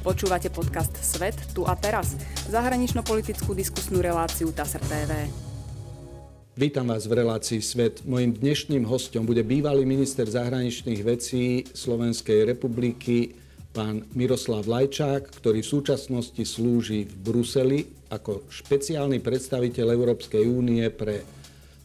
[0.00, 2.16] Počúvate podcast Svet tu a teraz,
[2.48, 5.28] zahranično-politickú diskusnú reláciu TASR TV.
[6.56, 8.00] Vítam vás v relácii Svet.
[8.08, 13.36] Mojím dnešným hostom bude bývalý minister zahraničných vecí Slovenskej republiky,
[13.76, 21.28] pán Miroslav Lajčák, ktorý v súčasnosti slúži v Bruseli ako špeciálny predstaviteľ Európskej únie pre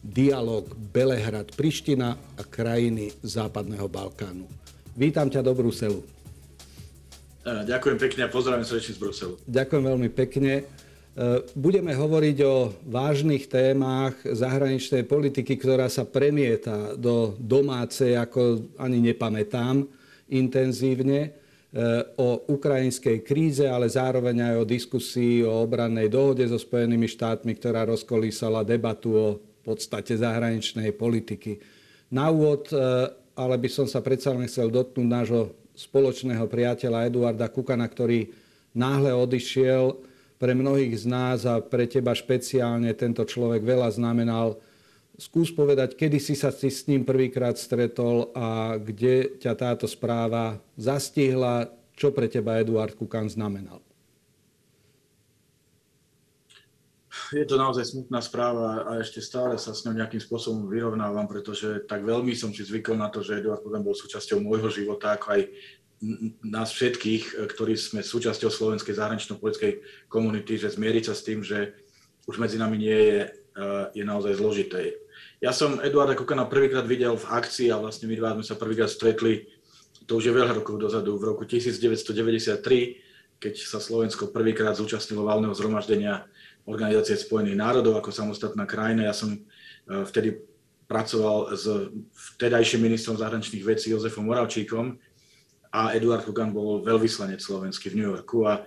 [0.00, 4.48] dialog Belehrad-Priština a krajiny Západného Balkánu.
[4.96, 6.15] Vítam ťa do Bruselu.
[7.46, 9.34] Ďakujem pekne a pozdravím srdečne z Bruselu.
[9.46, 10.66] Ďakujem veľmi pekne.
[11.54, 19.86] Budeme hovoriť o vážnych témach zahraničnej politiky, ktorá sa premieta do domácej, ako ani nepamätám,
[20.26, 21.38] intenzívne
[22.18, 27.86] o ukrajinskej kríze, ale zároveň aj o diskusii o obrannej dohode so Spojenými štátmi, ktorá
[27.86, 29.28] rozkolísala debatu o
[29.62, 31.62] podstate zahraničnej politiky.
[32.10, 32.74] Na úvod,
[33.38, 38.32] ale by som sa predsa len chcel dotknúť nášho spoločného priateľa Eduarda Kukana, ktorý
[38.72, 40.00] náhle odišiel.
[40.36, 44.60] Pre mnohých z nás a pre teba špeciálne tento človek veľa znamenal.
[45.16, 50.60] Skús povedať, kedy si sa si s ním prvýkrát stretol a kde ťa táto správa
[50.76, 53.85] zastihla, čo pre teba Eduard Kukan znamenal.
[57.32, 61.82] Je to naozaj smutná správa a ešte stále sa s ňou nejakým spôsobom vyrovnávam, pretože
[61.88, 65.34] tak veľmi som si zvykol na to, že Eduard Kogan bol súčasťou môjho života, ako
[65.34, 65.42] aj
[66.44, 71.72] nás všetkých, ktorí sme súčasťou slovenskej zahranično-politickej komunity, že zmieriť sa s tým, že
[72.28, 75.00] už medzi nami nie je, eh, je naozaj zložité.
[75.40, 78.92] Ja som Eduarda Kukana prvýkrát videl v akcii a vlastne my dva sme sa prvýkrát
[78.92, 79.48] stretli,
[80.04, 83.02] to už je veľa rokov dozadu, v roku 1993,
[83.36, 86.24] keď sa Slovensko prvýkrát zúčastnilo valného zhromaždenia
[86.66, 89.06] Organizácie spojených národov ako samostatná krajina.
[89.06, 89.40] Ja som e,
[89.86, 90.42] vtedy
[90.90, 91.66] pracoval s
[92.34, 94.98] vtedajším ministrom zahraničných vecí Jozefom Moravčíkom
[95.70, 98.62] a Eduard Kukan bol veľvyslanec slovenský v New Yorku a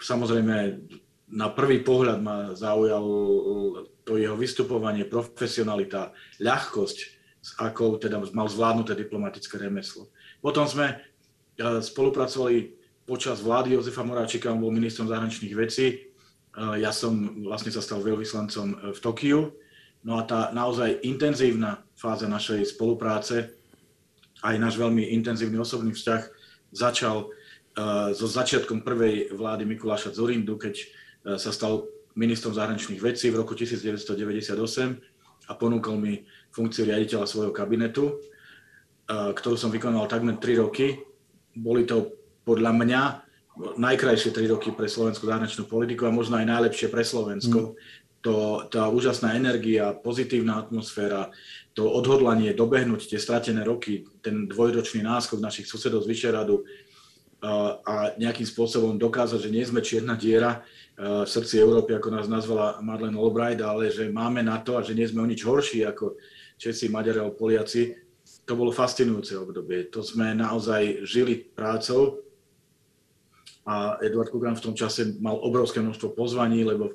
[0.00, 0.84] samozrejme
[1.32, 3.04] na prvý pohľad ma zaujal
[4.04, 6.98] to jeho vystupovanie, profesionalita, ľahkosť,
[7.44, 10.12] s akou teda mal zvládnuté diplomatické remeslo.
[10.44, 10.96] Potom sme e,
[11.80, 16.13] spolupracovali počas vlády Jozefa Moravčíka, on bol ministrom zahraničných vecí
[16.78, 19.40] ja som vlastne sa stal veľvyslancom e, v Tokiu.
[20.06, 23.56] No a tá naozaj intenzívna fáza našej spolupráce,
[24.44, 26.22] aj náš veľmi intenzívny osobný vzťah
[26.68, 30.84] začal uh, so začiatkom prvej vlády Mikuláša Zorindu, keď
[31.40, 36.20] sa stal ministrom zahraničných vecí v roku 1998 a ponúkol mi
[36.52, 38.20] funkciu riaditeľa svojho kabinetu,
[39.08, 41.00] ktorú som vykonal takmer 3 roky.
[41.56, 42.12] Boli to
[42.44, 43.00] podľa mňa
[43.56, 47.74] najkrajšie tri roky pre slovenskú zahraničnú politiku a možno aj najlepšie pre Slovensko.
[47.74, 48.02] Mm.
[48.24, 51.28] To, tá úžasná energia, pozitívna atmosféra,
[51.76, 56.64] to odhodlanie dobehnúť tie stratené roky, ten dvojročný náskok našich susedov z Vyšeradu
[57.44, 60.64] a, a nejakým spôsobom dokázať, že nie sme čierna diera
[60.96, 64.96] v srdci Európy, ako nás nazvala Madeleine Albright, ale že máme na to a že
[64.96, 66.16] nie sme o nič horší ako
[66.56, 67.92] Česi, Maďari alebo Poliaci,
[68.48, 69.92] to bolo fascinujúce obdobie.
[69.92, 72.23] To sme naozaj žili prácou
[73.64, 76.94] a Eduard Kugan v tom čase mal obrovské množstvo pozvaní, lebo e,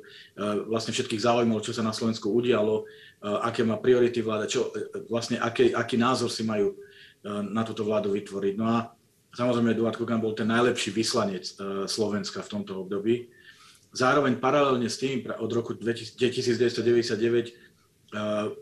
[0.70, 2.94] vlastne všetkých zaujímalo, čo sa na Slovensku udialo, e,
[3.42, 6.78] aké má priority vláda, čo, e, vlastne aký, aký názor si majú
[7.28, 8.56] na túto vládu vytvoriť.
[8.56, 8.96] No a
[9.36, 11.52] samozrejme Eduard Kugan bol ten najlepší vyslanec
[11.84, 13.28] Slovenska v tomto období.
[13.92, 16.16] Zároveň paralelne s tým od roku 1999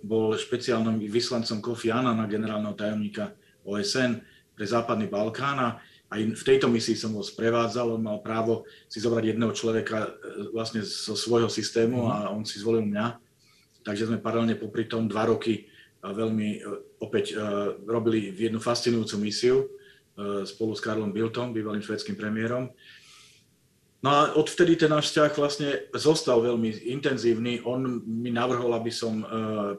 [0.01, 4.25] bol špeciálnym vyslancom Kofi Annana, generálneho tajomníka OSN
[4.57, 9.03] pre Západný Balkán a aj v tejto misii som ho sprevádzal, on mal právo si
[9.03, 10.09] zobrať jedného človeka e,
[10.55, 13.19] vlastne zo svojho systému a on si zvolil mňa.
[13.83, 15.67] Takže sme paralelne popri tom dva roky
[15.99, 16.59] veľmi e,
[17.03, 17.43] opäť e,
[17.83, 19.57] robili jednu fascinujúcu misiu
[20.49, 22.73] spolu s Karlom Biltom, bývalým švedským premiérom.
[24.01, 27.61] No a odvtedy ten náš vzťah vlastne zostal veľmi intenzívny.
[27.61, 29.21] On mi navrhol, aby som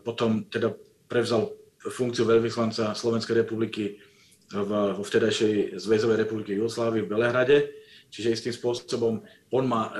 [0.06, 0.70] potom teda
[1.10, 3.98] prevzal funkciu veľvyslanca Slovenskej republiky
[4.52, 7.58] vo vtedajšej Zväzovej republiky Jugoslávy v Belehrade.
[8.08, 9.20] Čiže istým spôsobom
[9.52, 9.90] on ma e,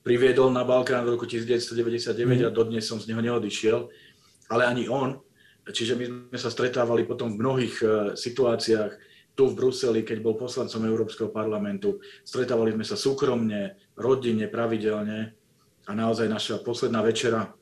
[0.00, 2.32] priviedol na Balkán v roku 1999 mm.
[2.48, 3.92] a dodnes som z neho neodišiel.
[4.48, 5.20] Ale ani on,
[5.68, 7.86] čiže my sme sa stretávali potom v mnohých e,
[8.16, 8.92] situáciách
[9.36, 12.00] tu v Bruseli, keď bol poslancom Európskeho parlamentu.
[12.24, 15.36] Stretávali sme sa súkromne, rodine, pravidelne
[15.84, 17.52] a naozaj naša posledná večera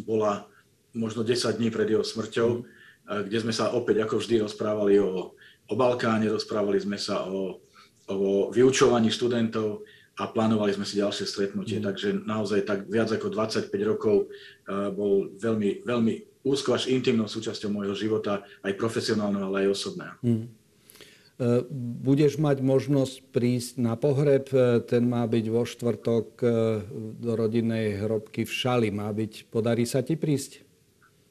[0.00, 0.48] bola
[0.96, 2.50] možno 10 dní pred jeho smrťou.
[2.64, 2.75] Mm
[3.06, 5.32] kde sme sa opäť ako vždy rozprávali o,
[5.70, 7.62] o Balkáne, rozprávali sme sa o,
[8.10, 9.86] o vyučovaní študentov
[10.16, 11.78] a plánovali sme si ďalšie stretnutie.
[11.78, 11.84] Mm.
[11.92, 16.14] Takže naozaj tak viac ako 25 rokov uh, bol veľmi, veľmi
[16.46, 20.16] úzko až intimnou súčasťou môjho života, aj profesionálneho, ale aj osobného.
[20.22, 20.46] Mm.
[22.00, 24.48] budeš mať možnosť prísť na pohreb.
[24.88, 26.28] Ten má byť vo štvrtok
[27.20, 28.88] do rodinnej hrobky v Šali.
[28.88, 30.65] Má byť, podarí sa ti prísť?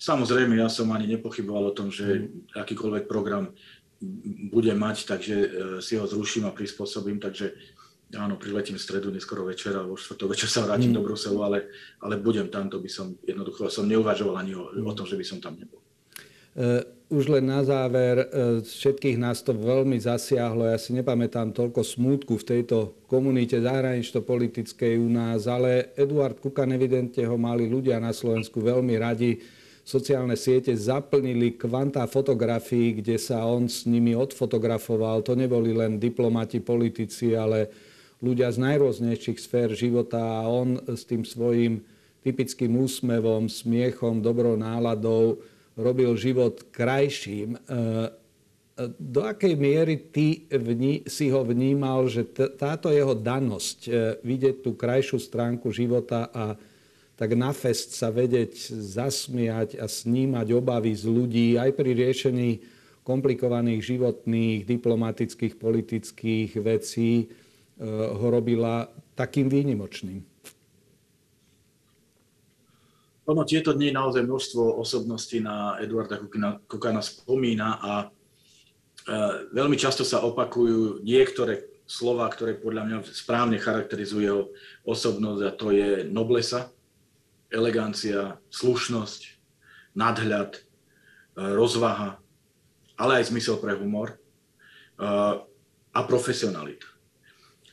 [0.05, 3.57] Samozrejme, ja som ani nepochyboval o tom, že akýkoľvek program
[4.53, 5.35] bude mať, takže
[5.81, 7.17] si ho zruším a prispôsobím.
[7.17, 7.57] Takže
[8.13, 10.97] áno, priletím v stredu neskoro večera, vo štvrtok večer sa vrátim mm.
[10.99, 11.73] do Bruselu, ale,
[12.05, 14.85] ale budem tam, to by som jednoducho, som neuvažoval ani o, mm.
[14.85, 15.81] o tom, že by som tam nebol.
[16.55, 20.69] Uh, už len na záver, uh, všetkých nás to veľmi zasiahlo.
[20.69, 27.25] Ja si nepamätám toľko smútku v tejto komunite zahranično-politickej u nás, ale Eduard Kukan evidentne
[27.25, 29.41] ho mali ľudia na Slovensku veľmi radi.
[29.85, 35.21] Sociálne siete zaplnili kvantá fotografií, kde sa on s nimi odfotografoval.
[35.21, 37.69] To neboli len diplomati, politici, ale
[38.17, 41.85] ľudia z najrôznejších sfér života a on s tým svojím
[42.25, 45.37] typickým úsmevom, smiechom, dobrou náladou
[45.77, 47.53] robil život krajším.
[47.53, 47.59] E,
[48.97, 52.25] do akej miery ty vní, si ho vnímal, že
[52.57, 53.89] táto jeho danosť, e,
[54.25, 56.57] vidieť tú krajšiu stránku života a
[57.15, 62.49] tak na fest sa vedieť zasmiať a snímať obavy z ľudí aj pri riešení
[63.07, 67.31] komplikovaných životných, diplomatických, politických vecí,
[67.75, 68.87] Eh, ho robila
[69.19, 70.23] takým výnimočným?
[73.27, 78.07] Ono tieto dni naozaj množstvo osobností na Eduarda Kukana, Kukana spomína a e,
[79.49, 84.53] veľmi často sa opakujú niektoré slova, ktoré podľa mňa správne charakterizujú
[84.85, 86.69] osobnosť a to je noblesa,
[87.51, 89.21] elegancia, slušnosť,
[89.95, 90.61] nadhľad, e,
[91.35, 92.17] rozvaha,
[92.95, 94.17] ale aj zmysel pre humor e,
[95.95, 96.87] a profesionalita.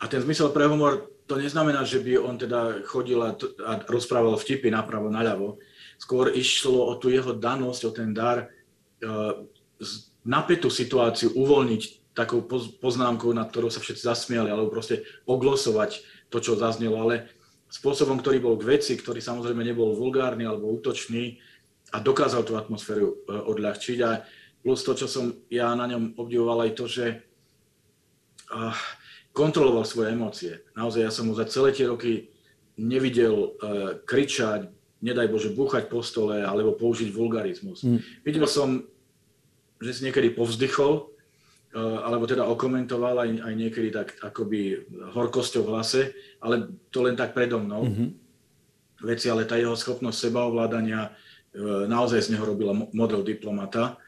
[0.03, 3.39] A ten zmysel pre humor, to neznamená, že by on teda chodil a,
[3.87, 5.63] rozprával vtipy napravo, naľavo.
[5.97, 8.51] Skôr išlo o tú jeho danosť, o ten dar,
[9.07, 9.47] uh,
[10.27, 12.45] napätú situáciu uvoľniť takou
[12.83, 17.33] poznámkou, nad ktorou sa všetci zasmiali, alebo proste oglosovať to, čo zaznelo, ale
[17.73, 21.41] spôsobom, ktorý bol k veci, ktorý samozrejme nebol vulgárny alebo útočný
[21.97, 23.99] a dokázal tú atmosféru e, odľahčiť.
[24.05, 24.21] A
[24.61, 27.07] plus to, čo som ja na ňom obdivoval, aj to, že
[29.33, 30.53] kontroloval svoje emócie.
[30.77, 32.29] Naozaj ja som mu za celé tie roky
[32.77, 34.69] nevidel uh, kričať,
[35.05, 37.85] nedaj Bože, búchať po stole alebo použiť vulgarizmus.
[37.85, 38.01] Mm.
[38.25, 38.85] Videl som,
[39.81, 41.12] že si niekedy povzdychol,
[41.77, 44.85] alebo teda okomentoval aj, aj niekedy tak akoby
[45.17, 46.03] horkosťou v hlase,
[46.45, 47.89] ale to len tak predo mnou.
[47.89, 48.09] Mm-hmm.
[49.03, 53.99] Veci, ale tá jeho schopnosť sebaovládania uh, naozaj z neho robila model diplomata.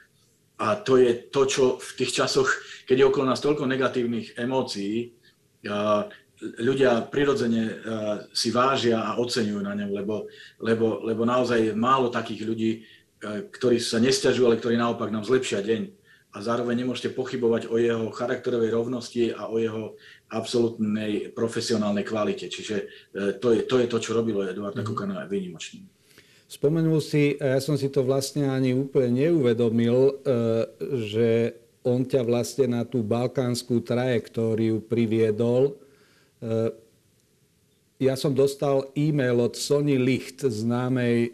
[0.55, 2.47] A to je to, čo v tých časoch,
[2.87, 5.11] keď je okolo nás toľko negatívnych emócií,
[6.63, 7.83] ľudia prirodzene
[8.31, 10.31] si vážia a oceňujú na ňom, lebo,
[10.63, 12.71] lebo, lebo naozaj je málo takých ľudí,
[13.25, 16.04] ktorí sa nestiažujú, ale ktorí naopak nám zlepšia deň.
[16.35, 19.95] A zároveň nemôžete pochybovať o jeho charakterovej rovnosti a o jeho
[20.35, 22.51] absolútnej profesionálnej kvalite.
[22.51, 22.77] Čiže
[23.15, 24.99] e, to je to, je to čo robilo Eduarda mm-hmm.
[24.99, 25.87] Kukana výnimočným.
[26.51, 30.13] Spomenul si, a ja som si to vlastne ani úplne neuvedomil, e,
[31.07, 31.29] že
[31.87, 35.71] on ťa vlastne na tú balkánsku trajektóriu priviedol.
[35.71, 35.73] E,
[38.03, 41.31] ja som dostal e-mail od Sony Licht, známej e,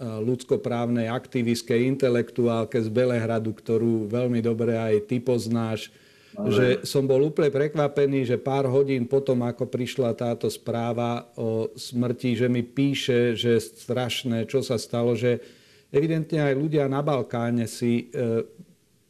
[0.00, 5.92] ľudskoprávnej aktivistke, intelektuálke z Belehradu, ktorú veľmi dobre aj ty poznáš
[6.30, 12.38] že som bol úplne prekvapený, že pár hodín potom, ako prišla táto správa o smrti,
[12.38, 15.42] že mi píše, že strašné, čo sa stalo, že
[15.90, 18.46] evidentne aj ľudia na Balkáne si e,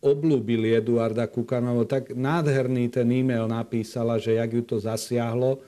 [0.00, 1.84] oblúbili Eduarda Kukanovo.
[1.84, 5.60] Tak nádherný ten e-mail napísala, že jak ju to zasiahlo.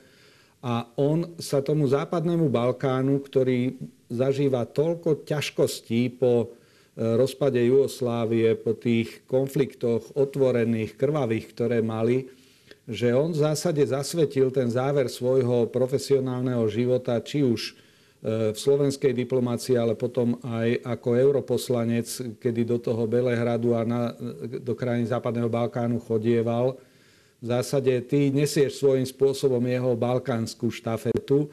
[0.63, 3.77] A on sa tomu západnému Balkánu, ktorý
[4.13, 6.53] zažíva toľko ťažkostí po
[6.93, 12.29] rozpade Jugoslávie, po tých konfliktoch otvorených, krvavých, ktoré mali,
[12.85, 17.73] že on v zásade zasvetil ten záver svojho profesionálneho života, či už e,
[18.51, 22.07] v slovenskej diplomácii, ale potom aj ako europoslanec,
[22.43, 24.11] kedy do toho Belehradu a na,
[24.59, 26.75] do krajín Západného Balkánu chodieval.
[27.39, 31.51] V zásade ty nesieš svojím spôsobom jeho balkánsku štafetu.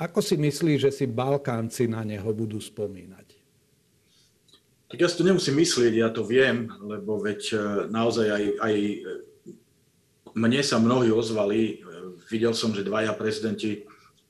[0.00, 3.36] Ako si myslíš, že si Balkánci na neho budú spomínať?
[4.88, 7.56] Tak ja si to nemusím myslieť, ja to viem, lebo veď e,
[7.92, 8.96] naozaj aj, aj e,
[10.34, 11.60] mne sa mnohí ozvali.
[11.60, 11.74] E,
[12.32, 13.84] videl som, že dvaja prezidenti,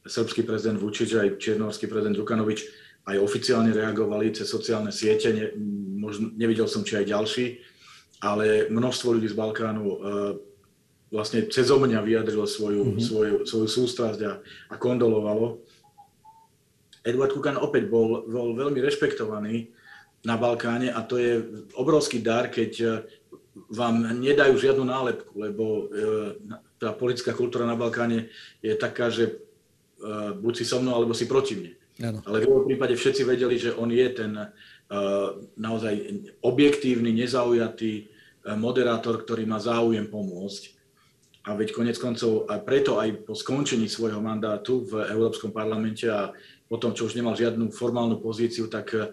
[0.04, 2.66] srbský prezident Vučić aj čiernohorský prezident Dukanovič
[3.08, 5.32] aj oficiálne reagovali cez sociálne siete.
[5.32, 5.54] Ne,
[5.96, 7.46] možno, nevidel som, či aj ďalší,
[8.20, 9.86] ale množstvo ľudí z Balkánu
[11.10, 13.02] vlastne cez mňa vyjadrilo svoju, mm-hmm.
[13.02, 14.32] svoju, svoju sústrasť a,
[14.70, 15.58] a kondolovalo.
[17.02, 19.74] Edward Kukan opäť bol, bol veľmi rešpektovaný
[20.22, 21.42] na Balkáne a to je
[21.74, 22.86] obrovský dar, keď e,
[23.72, 25.90] vám nedajú žiadnu nálepku, lebo
[26.78, 28.30] tá politická kultúra na Balkáne
[28.62, 29.42] je taká, že
[30.40, 31.72] buď si so mnou, alebo si proti mne.
[32.00, 32.18] Ano.
[32.24, 34.32] Ale v jeho prípade všetci vedeli, že on je ten
[35.60, 35.94] naozaj
[36.40, 38.08] objektívny, nezaujatý
[38.56, 40.79] moderátor, ktorý má záujem pomôcť.
[41.48, 46.36] A veď konec koncov aj preto aj po skončení svojho mandátu v Európskom parlamente a
[46.68, 49.08] potom, čo už nemal žiadnu formálnu pozíciu, tak eh,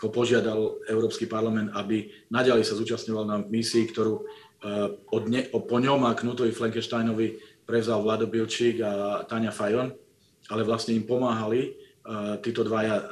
[0.00, 5.76] ho požiadal Európsky parlament, aby naďalej sa zúčastňoval na misii, ktorú eh, od ne, po
[5.82, 9.90] ňom a Knutovi Flankensteinovi prevzal Vlado Bilčík a Tania Fajon,
[10.48, 11.74] ale vlastne im pomáhali eh,
[12.38, 13.02] títo dvaja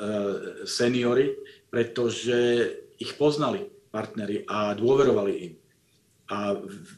[0.62, 1.35] seniory,
[1.66, 2.71] pretože
[3.02, 5.62] ich poznali partnery a dôverovali im
[6.31, 6.55] a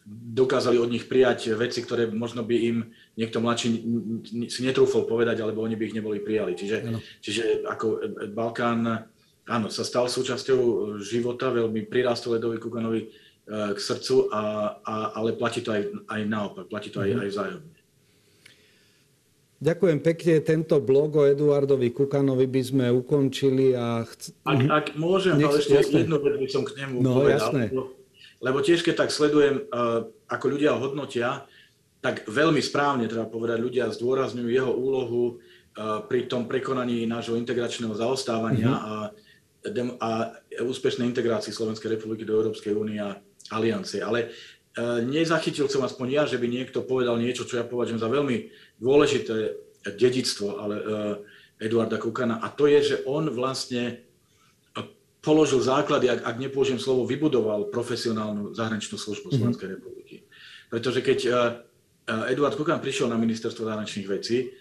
[0.06, 2.76] dokázali od nich prijať veci, ktoré možno by im
[3.16, 3.68] niekto mladší
[4.46, 6.52] si netrúfol povedať, alebo oni by ich neboli prijali.
[6.54, 6.76] Čiže,
[7.24, 7.86] čiže ako
[8.30, 9.08] Balkán,
[9.48, 13.08] áno, sa stal súčasťou života, veľmi prirastol Ledovi Kukanovi e,
[13.74, 14.42] k srdcu, a,
[14.84, 17.20] a, ale platí to aj, aj naopak, platí to aj, mhm.
[17.24, 17.74] aj vzájomne.
[19.64, 20.34] Ďakujem pekne.
[20.44, 23.72] Tento blog o Eduardovi Kukanovi by sme ukončili.
[23.72, 24.36] A chc...
[24.44, 26.04] ak, ak môžem, Nech, ale ešte jasné.
[26.04, 27.40] jednu vec by som k nemu no, povedal.
[27.40, 27.64] Jasné.
[28.44, 31.48] Lebo tiež, keď tak sledujem, uh, ako ľudia hodnotia,
[32.04, 37.96] tak veľmi správne, treba povedať, ľudia zdôrazňujú jeho úlohu uh, pri tom prekonaní nášho integračného
[37.96, 39.96] zaostávania mm-hmm.
[39.96, 40.10] a, a
[40.60, 43.16] úspešnej integrácii Slovenskej republiky do Európskej únie a
[43.48, 44.04] aliancie.
[44.04, 48.12] Ale uh, nezachytil som aspoň ja, že by niekto povedal niečo, čo ja považujem za
[48.12, 49.56] veľmi dôležité
[49.96, 50.76] dedictvo ale,
[51.60, 52.40] Eduarda Kukana.
[52.42, 54.04] A to je, že on vlastne
[55.24, 59.40] položil základy, ak, ak nepoužijem slovo, vybudoval profesionálnu zahraničnú službu mm-hmm.
[59.40, 60.16] Slovenskej republiky.
[60.68, 64.52] Pretože keď uh, Eduard Kukan prišiel na ministerstvo zahraničných vecí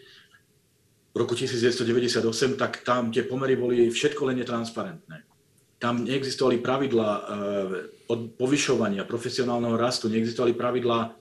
[1.13, 5.27] v roku 1998, tak tam tie pomery boli všetko len netransparentné.
[5.77, 7.24] Tam neexistovali pravidla uh,
[8.08, 11.12] od povyšovania, profesionálneho rastu, neexistovali pravidla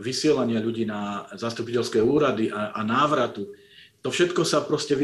[0.00, 3.48] vysielania ľudí na zastupiteľské úrady a, a návratu
[4.06, 4.94] to všetko sa proste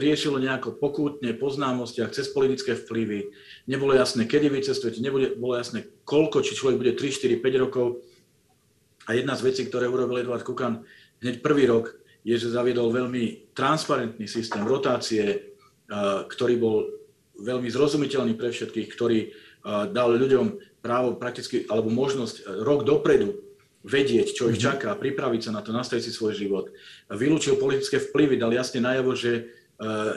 [0.00, 3.36] riešilo nejako pokútne, po známostiach, cez politické vplyvy.
[3.68, 8.00] Nebolo jasné, kedy vy cestujete, nebolo jasné, koľko, či človek bude 3, 4, 5 rokov.
[9.04, 10.80] A jedna z vecí, ktoré urobil Eduard Kukan
[11.20, 11.92] hneď prvý rok,
[12.24, 15.52] je, že zaviedol veľmi transparentný systém rotácie,
[16.32, 16.88] ktorý bol
[17.44, 19.36] veľmi zrozumiteľný pre všetkých, ktorý
[19.92, 23.36] dal ľuďom právo prakticky, alebo možnosť rok dopredu
[23.80, 24.64] vedieť, čo ich mhm.
[24.64, 26.68] čaká, pripraviť sa na to, nastaviť si svoj život.
[27.08, 29.42] Vylúčil politické vplyvy, dal jasne najavo, že e,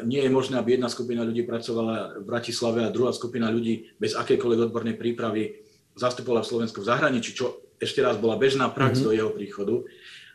[0.04, 4.20] nie je možné, aby jedna skupina ľudí pracovala v Bratislave a druhá skupina ľudí bez
[4.20, 5.64] akejkoľvek odbornej prípravy
[5.96, 9.08] zastupovala v Slovensku v zahraničí, čo ešte raz bola bežná prax mm-hmm.
[9.08, 9.76] do jeho príchodu.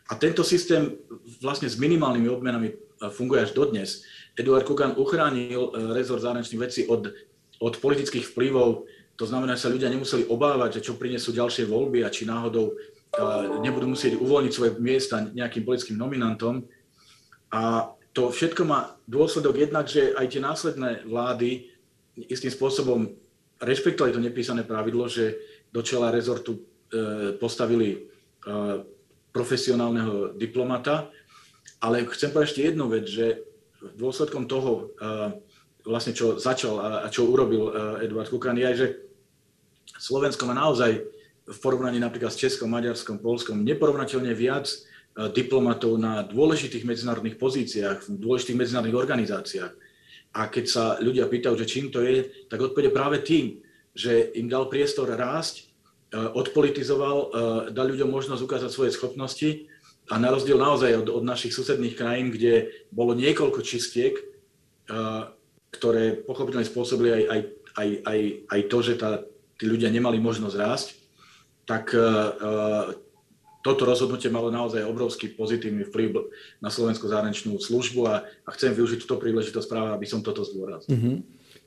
[0.09, 0.97] A tento systém
[1.37, 2.75] vlastne s minimálnymi odmenami e,
[3.13, 4.01] funguje až dodnes.
[4.33, 7.13] Eduard Kukan uchránil e, rezort zahraničných vecí od,
[7.61, 8.89] od politických vplyvov.
[9.21, 12.73] To znamená, že sa ľudia nemuseli obávať, že čo prinesú ďalšie voľby a či náhodou
[13.65, 16.61] nebudú musieť uvoľniť svoje miesta nejakým politickým nominantom.
[17.49, 21.69] A to všetko má dôsledok jednak, že aj tie následné vlády
[22.29, 23.09] istým spôsobom
[23.59, 25.39] rešpektovali to nepísané pravidlo, že
[25.69, 26.61] do čela rezortu e,
[27.37, 27.97] postavili e,
[29.29, 31.09] profesionálneho diplomata.
[31.79, 33.45] Ale chcem povedať ešte jednu vec, že
[33.95, 35.09] dôsledkom toho, e,
[35.87, 37.71] vlastne čo začal a čo urobil
[38.03, 38.87] Eduard Kukan, je, že
[39.97, 41.01] Slovensko má naozaj
[41.49, 44.77] v porovnaní napríklad s Českom, Maďarskom, Polskom neporovnateľne viac e,
[45.33, 49.73] diplomatov na dôležitých medzinárodných pozíciách, v dôležitých medzinárodných organizáciách.
[50.37, 53.65] A keď sa ľudia pýtajú, že čím to je, tak odpovede práve tým,
[53.97, 55.65] že im dal priestor rásť,
[56.13, 57.27] e, odpolitizoval, e,
[57.73, 59.65] dal ľuďom možnosť ukázať svoje schopnosti
[60.13, 64.17] a na rozdiel naozaj od, od našich susedných krajín, kde bolo niekoľko čistiek,
[65.69, 67.41] ktoré pochopiteľne spôsobili aj, aj,
[67.77, 69.21] aj, aj, aj to, že tá,
[69.61, 70.87] tí ľudia nemali možnosť rásť,
[71.69, 72.07] tak e, e,
[73.61, 79.05] toto rozhodnutie malo naozaj obrovský pozitívny vplyv na slovenskú zahraničnú službu a, a chcem využiť
[79.05, 80.97] túto príležitosť práve, aby som toto zdôraznil.
[80.97, 81.17] Mm-hmm.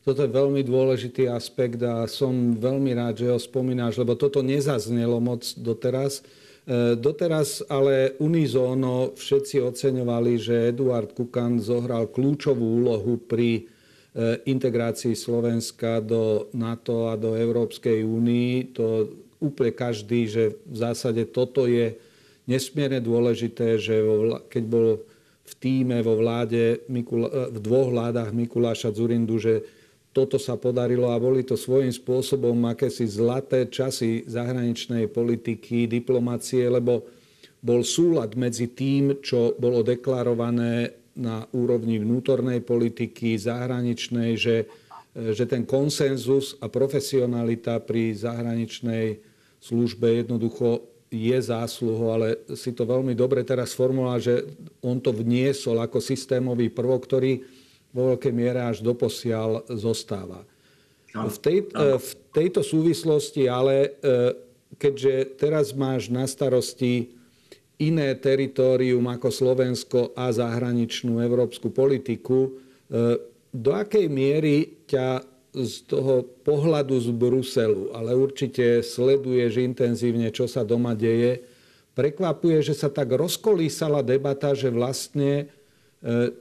[0.02, 5.22] Toto je veľmi dôležitý aspekt a som veľmi rád, že ho spomínáš, lebo toto nezaznelo
[5.22, 6.26] moc doteraz.
[6.66, 13.70] E, doteraz ale unizóno všetci oceňovali, že Eduard Kukan zohral kľúčovú úlohu pri
[14.44, 18.76] integrácii Slovenska do NATO a do Európskej únii.
[18.76, 19.08] To
[19.42, 21.98] úplne každý, že v zásade toto je
[22.46, 23.98] nesmierne dôležité, že
[24.46, 25.02] keď bol
[25.42, 29.66] v týme vo vláde, v dvoch vládach Mikuláša Zurindu, že
[30.12, 37.08] toto sa podarilo a boli to svojím spôsobom akési zlaté časy zahraničnej politiky, diplomácie, lebo
[37.64, 44.68] bol súlad medzi tým, čo bolo deklarované na úrovni vnútornej politiky, zahraničnej, že,
[45.16, 49.31] že ten konsenzus a profesionalita pri zahraničnej
[49.62, 54.48] službe jednoducho je zásluhou, ale si to veľmi dobre teraz formuloval, že
[54.82, 57.44] on to vniesol ako systémový prvok, ktorý
[57.92, 60.42] vo veľkej miere až doposiaľ zostáva.
[61.12, 64.00] V, tej, v tejto súvislosti ale,
[64.80, 67.12] keďže teraz máš na starosti
[67.82, 72.46] iné teritorium ako Slovensko a zahraničnú európsku politiku.
[72.46, 72.50] E,
[73.50, 80.64] do akej miery ťa z toho pohľadu z Bruselu, ale určite sleduješ intenzívne, čo sa
[80.64, 81.44] doma deje,
[81.92, 85.44] prekvapuje, že sa tak rozkolísala debata, že vlastne e,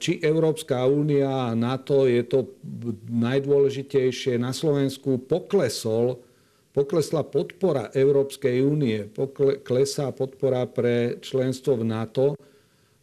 [0.00, 2.56] či Európska únia a NATO je to
[3.12, 6.24] najdôležitejšie na Slovensku, poklesol
[6.72, 9.12] poklesla podpora Európskej únie,
[9.60, 12.26] klesá podpora pre členstvo v NATO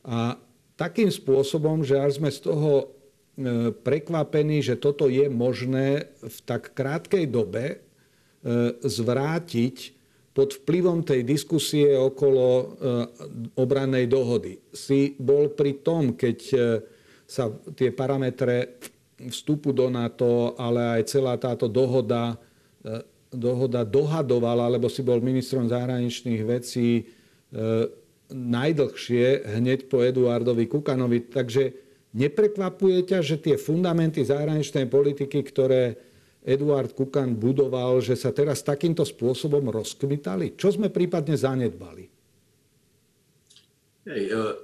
[0.01, 0.41] a
[0.73, 2.98] takým spôsobom, že až sme z toho
[3.83, 7.77] prekvapení, že toto je možné v tak krátkej dobe e,
[8.83, 9.97] zvrátiť
[10.35, 12.65] pod vplyvom tej diskusie okolo e,
[13.55, 14.59] obrannej dohody.
[14.75, 16.37] Si bol pri tom, keď
[17.29, 18.81] sa tie parametre
[19.19, 22.39] vstupu do NATO, ale aj celá táto dohoda
[23.29, 27.03] dohoda dohadovala, lebo si bol ministrom zahraničných vecí e,
[28.29, 31.29] najdlhšie hneď po Eduardovi Kukanovi.
[31.29, 35.97] Takže neprekvapuje ťa, že tie fundamenty zahraničnej politiky, ktoré
[36.41, 40.55] Eduard Kukan budoval, že sa teraz takýmto spôsobom rozkvitali?
[40.55, 42.09] Čo sme prípadne zanedbali?
[44.09, 44.55] Hej, uh,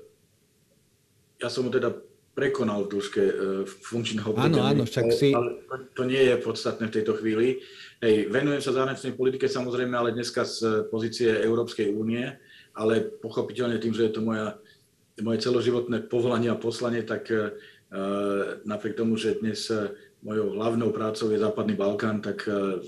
[1.37, 1.93] ja som teda
[2.33, 3.33] prekonal v dĺžke uh,
[3.67, 5.35] funkčného Áno, áno, však si...
[5.35, 7.61] Ale to, to nie je podstatné v tejto chvíli.
[8.01, 12.25] Hej, venujem sa zahraničnej politike samozrejme, ale dneska z pozície Európskej únie,
[12.73, 14.57] ale pochopiteľne tým, že je to moja,
[15.21, 17.55] moje celoživotné povolanie a poslanie, tak uh,
[18.67, 19.93] napriek tomu, že dnes uh,
[20.25, 22.83] mojou hlavnou prácou je Západný Balkán, tak uh,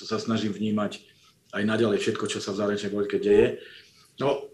[0.00, 1.04] sa snažím vnímať
[1.52, 3.46] aj naďalej všetko, čo sa v zahraničnej politike deje.
[4.16, 4.48] No,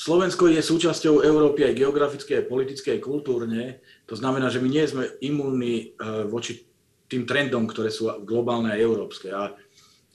[0.00, 3.84] Slovensko je súčasťou Európy aj geografické, politické, kultúrne.
[4.08, 5.92] To znamená, že my nie sme imúnni
[6.32, 6.64] voči
[7.04, 9.28] tým trendom, ktoré sú globálne a európske.
[9.28, 9.52] A,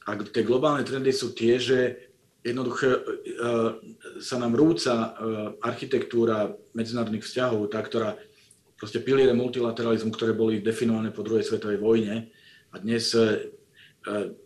[0.07, 2.09] a tie globálne trendy sú tie, že
[2.45, 3.01] jednoducho uh,
[4.21, 5.09] sa nám rúca uh,
[5.65, 8.13] architektúra medzinárodných vzťahov, tá, ktorá
[8.77, 12.29] proste piliere multilateralizmu, ktoré boli definované po druhej svetovej vojne.
[12.75, 13.15] A dnes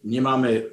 [0.06, 0.70] nemáme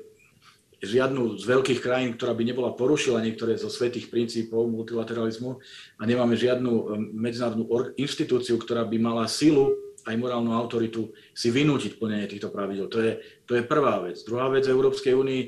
[0.85, 5.57] žiadnu z veľkých krajín, ktorá by nebola porušila niektoré zo svetých princípov multilateralizmu
[5.97, 7.65] a nemáme žiadnu medzinárodnú
[7.97, 9.73] inštitúciu, ktorá by mala silu
[10.07, 12.87] aj morálnu autoritu si vynútiť plnenie týchto pravidel.
[12.93, 13.12] To je,
[13.49, 14.21] to je prvá vec.
[14.23, 15.41] Druhá vec Európskej únii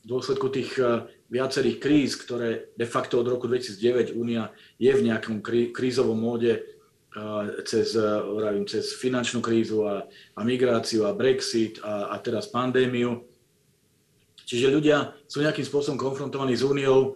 [0.00, 0.80] v dôsledku tých
[1.30, 4.50] viacerých kríz, ktoré de facto od roku 2009 Únia
[4.82, 6.66] je v nejakom krí, krízovom móde
[7.66, 13.26] cez, eh, vravím, cez finančnú krízu a, a migráciu a Brexit a, a teraz pandémiu.
[14.46, 17.14] Čiže ľudia sú nejakým spôsobom konfrontovaní s Úniou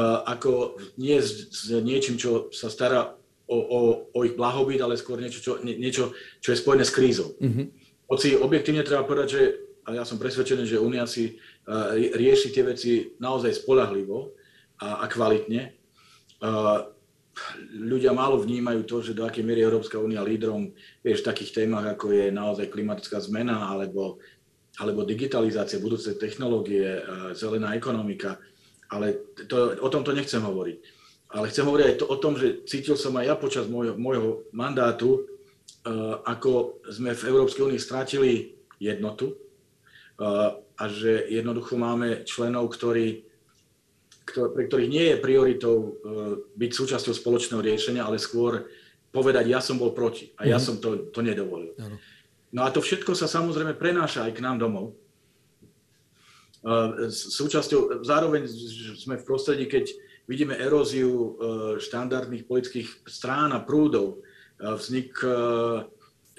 [0.00, 3.12] ako nie s, s niečím, čo sa stará
[3.44, 6.96] o, o, o ich blahobyt, ale skôr niečo, čo, nie, niečo, čo je spojené s
[6.96, 7.36] krízou.
[7.36, 7.66] Mm-hmm.
[8.08, 9.42] Hoci objektívne treba povedať, že
[9.82, 11.36] a ja som presvedčený, že Únia si
[12.18, 14.34] rieši tie veci naozaj spolahlivo
[14.82, 15.74] a, a kvalitne.
[16.42, 16.90] Uh,
[17.78, 21.86] ľudia málo vnímajú to, že do akej miery Európska únia lídrom vieš, v takých témach,
[21.86, 24.18] ako je naozaj klimatická zmena alebo,
[24.82, 28.42] alebo digitalizácia, budúce technológie, uh, zelená ekonomika.
[28.92, 32.60] Ale to, o tom to nechcem hovoriť ale chcem hovoriť aj to, o tom, že
[32.68, 35.24] cítil som aj ja počas môjho, mandátu,
[36.28, 39.34] ako sme v Európskej únii strátili jednotu
[40.82, 43.22] a že jednoducho máme členov, ktorí,
[44.26, 45.92] ktor, pre ktorých nie je prioritou uh,
[46.58, 48.66] byť súčasťou spoločného riešenia, ale skôr
[49.14, 50.64] povedať, ja som bol proti a ja mm.
[50.64, 51.70] som to, to nedovolil.
[51.78, 51.96] Ano.
[52.52, 54.92] No a to všetko sa samozrejme prenáša aj k nám domov.
[57.10, 58.46] Súčasťou, zároveň
[58.94, 59.88] sme v prostredí, keď
[60.30, 61.28] vidíme eróziu e,
[61.82, 64.22] štandardných politických strán a prúdov,
[64.62, 65.34] e, vznik e,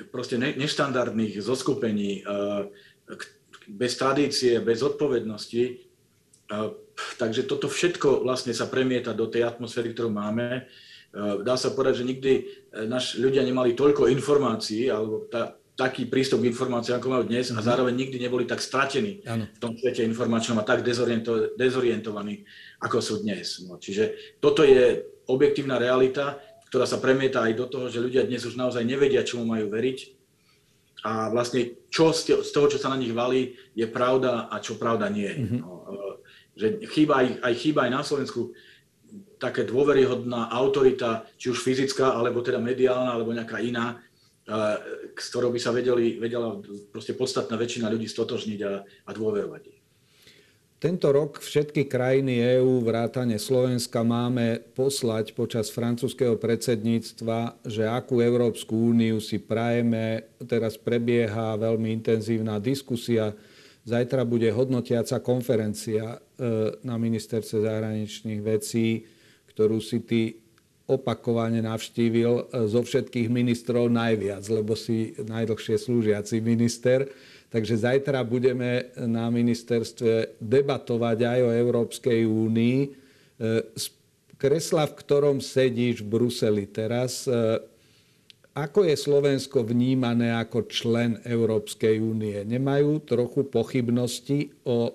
[0.08, 2.26] proste neštandardných zoskupení,
[3.68, 5.84] bez tradície, bez odpovednosti.
[7.18, 10.70] Takže toto všetko vlastne sa premieta do tej atmosféry, ktorú máme.
[11.46, 12.32] Dá sa povedať, že nikdy
[12.90, 17.58] naši ľudia nemali toľko informácií, alebo tá, taký prístup k informáciám, ako majú dnes a
[17.58, 17.66] mhm.
[17.66, 19.50] zároveň nikdy neboli tak stratení ano.
[19.50, 22.46] v tom svete informačnom a tak dezoriento, dezorientovaní
[22.82, 23.64] ako sú dnes.
[23.66, 26.38] No, čiže toto je objektívna realita,
[26.70, 30.23] ktorá sa premieta aj do toho, že ľudia dnes už naozaj nevedia, čomu majú veriť.
[31.04, 35.12] A vlastne čo z toho, čo sa na nich valí, je pravda a čo pravda
[35.12, 35.38] nie je.
[35.44, 35.60] Mm-hmm.
[35.60, 35.94] No, e,
[36.56, 38.56] že chýba aj, aj chýba aj na Slovensku
[39.38, 44.00] také dôveryhodná autorita, či už fyzická, alebo teda mediálna, alebo nejaká iná,
[45.16, 46.60] s ktorou by sa vedeli, vedela
[46.92, 49.72] proste podstatná väčšina ľudí stotožniť a, a dôverovať.
[50.84, 58.92] Tento rok všetky krajiny EÚ, vrátane Slovenska, máme poslať počas francúzského predsedníctva, že akú Európsku
[58.92, 60.28] úniu si prajeme.
[60.44, 63.32] Teraz prebieha veľmi intenzívna diskusia.
[63.88, 69.08] Zajtra bude hodnotiaca konferencia e, na ministerstve zahraničných vecí,
[69.56, 70.36] ktorú si ty
[70.84, 77.08] opakovane navštívil e, zo všetkých ministrov najviac, lebo si najdlhšie slúžiaci minister.
[77.54, 82.80] Takže zajtra budeme na ministerstve debatovať aj o Európskej únii.
[82.82, 82.90] E,
[83.78, 83.86] z
[84.42, 87.62] kresla, v ktorom sedíš v Bruseli teraz, e,
[88.58, 92.42] ako je Slovensko vnímané ako člen Európskej únie?
[92.42, 94.94] Nemajú trochu pochybnosti o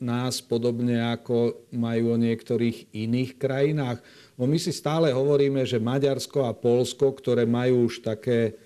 [0.00, 4.00] nás podobne ako majú o niektorých iných krajinách?
[4.40, 8.56] No my si stále hovoríme, že Maďarsko a Polsko, ktoré majú už také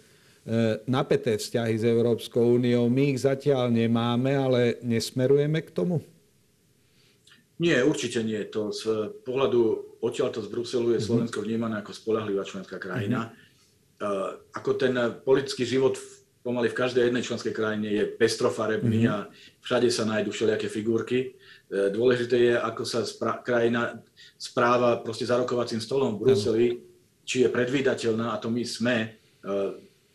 [0.90, 6.02] napäté vzťahy s Európskou úniou, my ich zatiaľ nemáme, ale nesmerujeme k tomu?
[7.62, 8.42] Nie, určite nie.
[8.50, 11.06] To z pohľadu odtiaľto z Bruselu je mhm.
[11.06, 13.30] Slovensko vnímané ako spolahlivá členská krajina.
[13.30, 13.50] Mm-hmm.
[14.58, 15.94] Ako ten politický život
[16.42, 19.14] pomaly v každej jednej členskej krajine je pestrofarebný mm-hmm.
[19.14, 19.30] a
[19.62, 21.18] všade sa nájdú všelijaké figurky.
[21.22, 24.02] E, dôležité je, ako sa spra- krajina
[24.34, 26.66] správa proste za rokovacím stolom v Bruseli,
[27.22, 29.22] či je predvídateľná, a to my sme.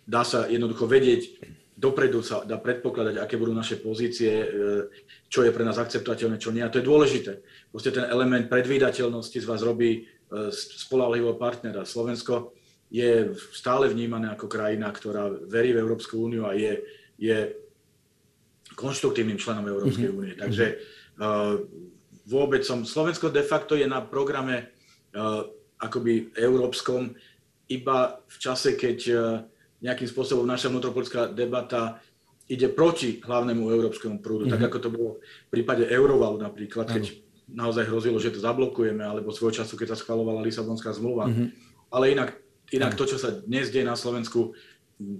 [0.07, 1.43] E, dá sa jednoducho vedieť,
[1.75, 4.47] dopredu sa dá predpokladať, aké budú naše pozície, e,
[5.27, 6.63] čo je pre nás akceptovateľné, čo nie.
[6.63, 7.43] A to je dôležité.
[7.69, 10.07] Proste ten element predvídateľnosti z vás robí
[10.51, 11.87] spolahlivého partnera.
[11.87, 12.51] Slovensko
[12.91, 16.83] je stále vnímané ako krajina, ktorá verí v Európsku úniu a je,
[17.15, 17.55] je
[18.75, 20.15] konštruktívnym členom Európskej mhm.
[20.15, 20.33] únie.
[20.35, 20.43] Mm-hmm.
[20.43, 20.65] Takže
[21.17, 21.65] Uh,
[22.29, 22.85] vôbec som...
[22.85, 24.69] Slovensko de facto je na programe
[25.17, 25.49] uh,
[25.81, 27.17] akoby európskom
[27.73, 29.19] iba v čase, keď uh,
[29.81, 32.01] nejakým spôsobom naša vnútropolitická debata
[32.47, 34.53] ide proti hlavnému európskemu prúdu, mm-hmm.
[34.55, 34.67] tak mhm.
[34.71, 37.67] ako to bolo v prípade Eurovalu napríklad, keď ano.
[37.67, 41.27] naozaj hrozilo, že to zablokujeme, alebo svojho času, keď sa schvalovala Lisabonská zmluva.
[41.27, 41.47] Mm-hmm.
[41.91, 42.29] Ale inak,
[42.71, 44.55] inak to, čo sa dnes deje na Slovensku,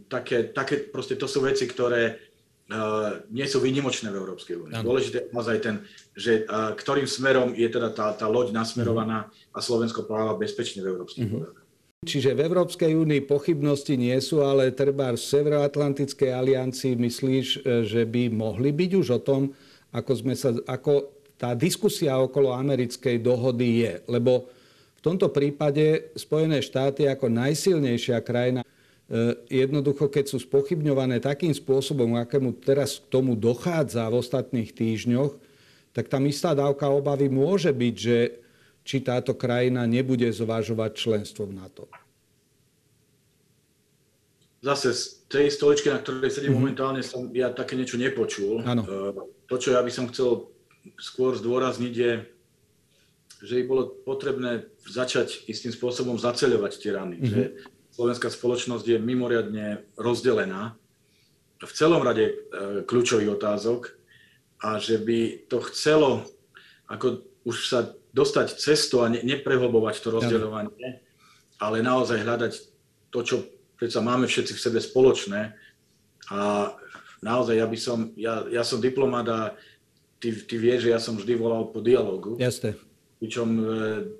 [0.08, 2.28] také, také proste to sú veci, ktoré
[2.68, 4.84] Uh, nie sú výnimočné v Európskej únii.
[4.84, 9.64] Dôležité je naozaj ten, že uh, ktorým smerom je teda tá, tá loď nasmerovaná a
[9.64, 11.48] Slovensko pláva bezpečne v Európskej únii.
[11.48, 11.67] Mm-hmm.
[12.06, 18.06] Čiže v Európskej únii pochybnosti nie sú, ale treba v Severoatlantickej aliancii myslíš, e, že
[18.06, 19.50] by mohli byť už o tom,
[19.90, 21.10] ako, sme sa, ako
[21.42, 23.94] tá diskusia okolo americkej dohody je.
[24.06, 24.46] Lebo
[24.98, 28.62] v tomto prípade Spojené štáty ako najsilnejšia krajina
[29.08, 35.32] E, jednoducho, keď sú spochybňované takým spôsobom, akému teraz k tomu dochádza v ostatných týždňoch,
[35.96, 38.36] tak tam istá dávka obavy môže byť, že
[38.88, 41.84] či táto krajina nebude zvažovať členstvo v NATO.
[44.64, 46.64] Zase z tej stoličky, na ktorej sedím mm-hmm.
[46.64, 48.64] momentálne, som ja také niečo nepočul.
[48.64, 48.88] Ano.
[48.88, 49.12] E,
[49.52, 50.50] to, čo ja by som chcel
[50.96, 52.14] skôr zdôrazniť, je,
[53.44, 57.20] že by bolo potrebné začať istým spôsobom zaceľovať tie rany.
[57.20, 57.30] Mm-hmm.
[57.30, 57.42] Že
[57.92, 60.80] slovenská spoločnosť je mimoriadne rozdelená
[61.60, 62.34] v celom rade e,
[62.88, 63.94] kľúčových otázok
[64.64, 66.26] a že by to chcelo
[66.88, 67.80] ako už sa
[68.18, 71.06] dostať cestu a ne, neprehlbovať to rozdeľovanie,
[71.62, 72.54] ale naozaj hľadať
[73.14, 73.36] to, čo
[73.78, 75.54] predsa máme všetci v sebe spoločné.
[76.34, 76.74] A
[77.22, 79.40] naozaj ja by som, ja, ja som diplomat a
[80.18, 82.42] ty, ty vieš, že ja som vždy volal po dialogu.
[82.42, 82.74] Jasne
[83.18, 83.64] pričom e,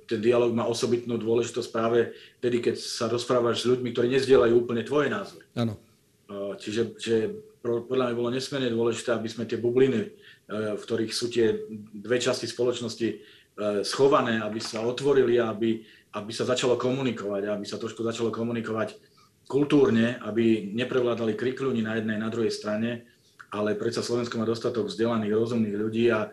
[0.10, 4.82] ten dialog má osobitnú dôležitosť práve vtedy, keď sa rozprávaš s ľuďmi, ktorí nezdielajú úplne
[4.82, 5.46] tvoje názory.
[5.54, 5.78] Áno.
[6.26, 7.16] E, čiže že
[7.62, 10.10] podľa mňa bolo nesmierne dôležité, aby sme tie bubliny, e,
[10.50, 11.62] v ktorých sú tie
[11.94, 13.08] dve časti spoločnosti
[13.82, 15.82] schované, aby sa otvorili, aby,
[16.14, 18.98] aby sa začalo komunikovať, aby sa trošku začalo komunikovať
[19.50, 23.08] kultúrne, aby neprevládali krikľúni na jednej, na druhej strane,
[23.50, 26.28] ale predsa Slovensko má dostatok vzdelaných, rozumných ľudí a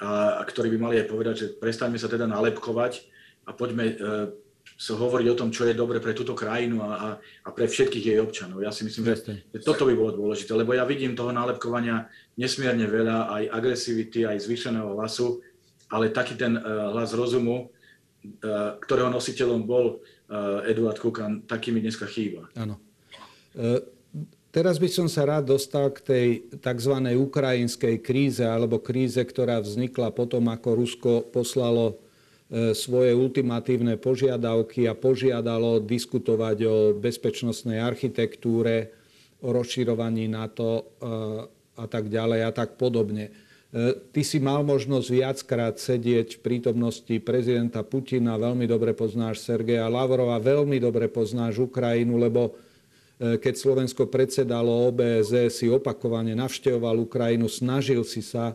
[0.00, 3.08] a, a ktorí by mali aj povedať, že prestaňme sa teda nalepkovať
[3.48, 3.94] a poďme e,
[4.76, 8.04] sa hovoriť o tom, čo je dobre pre túto krajinu a, a, a pre všetkých
[8.12, 8.60] jej občanov.
[8.60, 12.84] Ja si myslím, že, že toto by bolo dôležité, lebo ja vidím toho nálepkovania nesmierne
[12.84, 15.40] veľa, aj agresivity, aj zvýšeného hlasu,
[15.90, 21.82] ale taký ten uh, hlas rozumu, uh, ktorého nositeľom bol uh, Eduard Kukan, taký mi
[21.82, 22.50] dneska chýba.
[22.58, 22.78] Áno.
[24.52, 26.26] Teraz by som sa rád dostal k tej
[26.60, 26.92] tzv.
[26.96, 31.96] ukrajinskej kríze alebo kríze, ktorá vznikla potom, ako Rusko poslalo
[32.76, 38.92] svoje ultimatívne požiadavky a požiadalo diskutovať o bezpečnostnej architektúre,
[39.40, 40.94] o rozširovaní NATO
[41.76, 43.32] a tak ďalej a tak podobne.
[43.76, 49.84] E, ty si mal možnosť viackrát sedieť v prítomnosti prezidenta Putina, veľmi dobre poznáš Sergeja
[49.92, 52.56] Lavrova, veľmi dobre poznáš Ukrajinu, lebo
[53.16, 58.52] keď Slovensko predsedalo OBZ, si opakovane navštevoval Ukrajinu, snažil si sa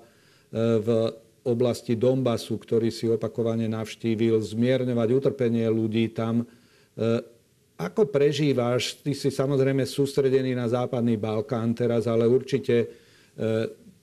[0.53, 1.09] v
[1.41, 6.45] oblasti Donbasu, ktorý si opakovane navštívil, zmierňovať utrpenie ľudí tam.
[7.81, 12.85] Ako prežívaš, ty si samozrejme sústredený na západný Balkán teraz, ale určite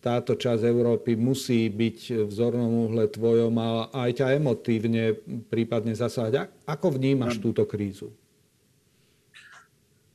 [0.09, 5.13] táto časť Európy musí byť v zornom úhle tvojom a aj ťa emotívne
[5.53, 6.49] prípadne zasahať.
[6.65, 8.09] Ako vnímaš túto krízu?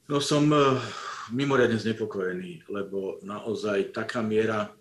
[0.09, 0.81] No som eh,
[1.29, 4.73] mimoriadne znepokojený, lebo naozaj taká miera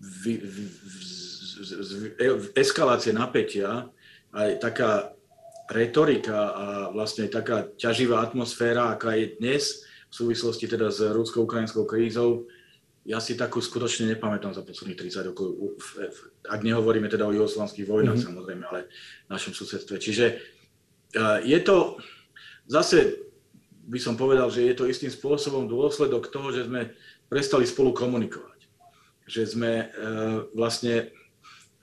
[0.00, 0.64] vy, vy,
[2.54, 3.90] eskalácie napätia,
[4.30, 4.90] aj taká
[5.70, 12.50] retorika a vlastne taká ťaživá atmosféra, aká je dnes v súvislosti teda s rusko-ukrajinskou krízou,
[13.10, 15.50] ja si takú skutočne nepamätám za posledných 30 rokov,
[16.46, 18.28] ak nehovoríme teda o jugoslovanských vojnách mm-hmm.
[18.30, 18.86] samozrejme, ale
[19.26, 19.98] v našom susedstve.
[19.98, 20.26] Čiže
[21.18, 21.98] uh, je to,
[22.70, 23.18] zase
[23.90, 26.94] by som povedal, že je to istým spôsobom dôsledok toho, že sme
[27.26, 28.70] prestali spolu komunikovať.
[29.26, 31.10] Že sme uh, vlastne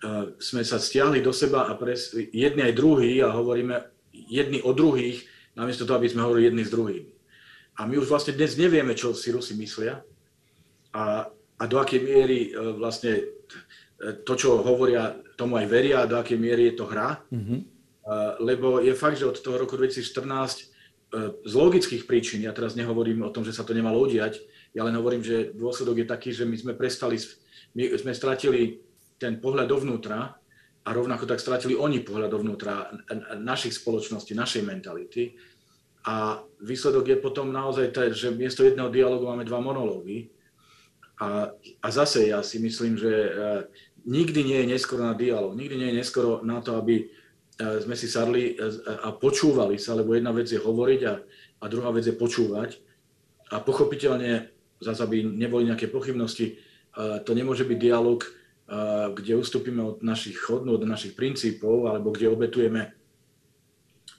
[0.07, 3.75] uh, sme sa stiahli do seba a pres, jedni aj druhí a hovoríme
[4.15, 5.27] jedni o druhých,
[5.59, 7.11] namiesto toho, aby sme hovorili jedni s druhými.
[7.77, 9.99] A my už vlastne dnes nevieme, čo si Rusi myslia
[10.97, 13.38] a, a do akej miery uh, vlastne
[13.97, 17.17] to, čo hovoria, tomu aj veria a do akej miery je to hra.
[17.33, 17.60] Mm-hmm.
[18.39, 20.69] Lebo je fakt, že od toho roku 2014
[21.43, 24.38] z logických príčin, ja teraz nehovorím o tom, že sa to nemalo udiať,
[24.75, 27.17] ja len hovorím, že dôsledok je taký, že my sme prestali,
[27.73, 28.79] my sme stratili
[29.17, 30.38] ten pohľad dovnútra
[30.86, 32.93] a rovnako tak stratili oni pohľad dovnútra
[33.41, 35.36] našich spoločností, našej mentality.
[36.07, 40.31] A výsledok je potom naozaj že miesto jedného dialogu máme dva monológy.
[41.17, 41.49] A,
[41.82, 43.65] a zase ja si myslím, že uh,
[44.06, 47.10] nikdy nie je neskoro na dialog, nikdy nie je neskoro na to, aby
[47.58, 48.62] E, sme si sadli e,
[49.01, 51.13] a počúvali sa, lebo jedna vec je hovoriť a,
[51.58, 52.77] a druhá vec je počúvať.
[53.49, 56.56] A pochopiteľne, zase aby neboli nejaké pochybnosti, e,
[57.25, 58.21] to nemôže byť dialog,
[59.15, 62.91] kde ustúpime od našich chodnú, od našich princípov, alebo kde obetujeme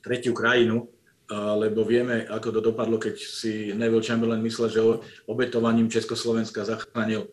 [0.01, 0.89] tretiu krajinu,
[1.33, 4.81] lebo vieme, ako to dopadlo, keď si Neville Chamberlain myslel, že
[5.29, 7.29] obetovaním Československa zachránil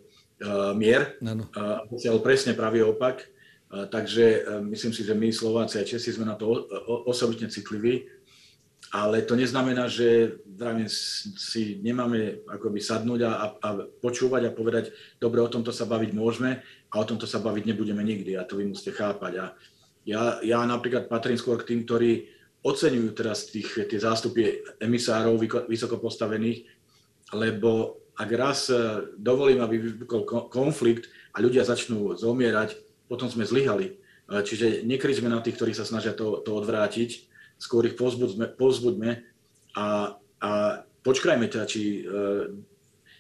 [0.76, 1.16] mier.
[1.24, 1.48] Ano.
[1.56, 3.24] A posiaľ presne pravý opak
[3.76, 4.40] Takže e,
[4.72, 6.70] myslím si, že my Slováci a Česi sme na to
[7.10, 8.08] osobitne citliví,
[8.94, 15.42] ale to neznamená, že zdravím, si nemáme akoby sadnúť a, a počúvať a povedať, dobre,
[15.42, 16.62] o tomto sa baviť môžeme
[16.94, 19.34] a o tomto sa baviť nebudeme nikdy a to vy musíte chápať.
[19.42, 19.46] A
[20.06, 22.30] ja, ja napríklad patrím skôr k tým, ktorí
[22.66, 25.38] oceňujú teraz tých, tie zástupy emisárov
[25.70, 26.66] vysoko postavených,
[27.38, 31.06] lebo ak raz e, dovolím, aby vypukol konflikt
[31.38, 32.74] a ľudia začnú zomierať,
[33.06, 34.02] potom sme zlyhali.
[34.26, 37.30] Čiže nekričme na tých, ktorí sa snažia to, to odvrátiť,
[37.62, 39.22] skôr ich pozbuďme, pozbuďme
[39.78, 40.50] a, a
[41.06, 42.50] počkajme teda, či, e,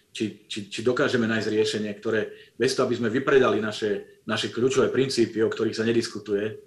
[0.09, 4.89] či, či, či dokážeme nájsť riešenie, ktoré bez toho, aby sme vypredali naše, naše kľúčové
[4.89, 6.64] princípy, o ktorých sa nediskutuje,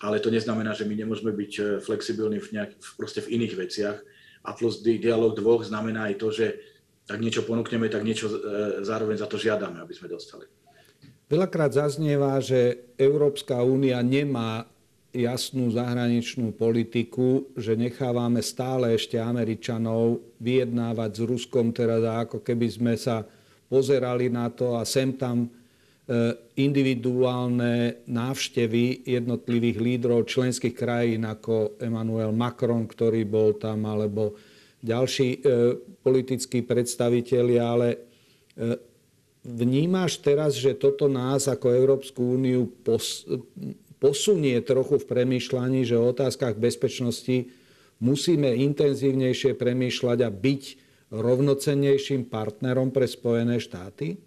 [0.00, 3.98] ale to neznamená, že my nemôžeme byť e, flexibilní v, nejak, proste v iných veciach.
[4.40, 6.46] A plus dialog dvoch znamená aj to, že
[7.04, 8.36] tak niečo ponúkneme, tak niečo e,
[8.80, 10.48] zároveň za to žiadame, aby sme dostali.
[11.28, 14.66] Veľakrát zaznieva, že Európska únia nemá
[15.12, 22.94] jasnú zahraničnú politiku, že nechávame stále ešte Američanov vyjednávať s Ruskom, teda ako keby sme
[22.94, 23.26] sa
[23.66, 25.50] pozerali na to a sem tam
[26.58, 34.34] individuálne návštevy jednotlivých lídrov členských krajín ako Emmanuel Macron, ktorý bol tam, alebo
[34.82, 35.38] ďalší e,
[36.02, 37.98] politickí predstavitelia, ale e,
[39.40, 43.24] Vnímaš teraz, že toto nás ako Európsku úniu pos,
[43.96, 47.48] posunie trochu v premýšľaní, že o otázkach bezpečnosti
[48.04, 50.62] musíme intenzívnejšie premýšľať a byť
[51.08, 54.20] rovnocennejším partnerom pre Spojené štáty?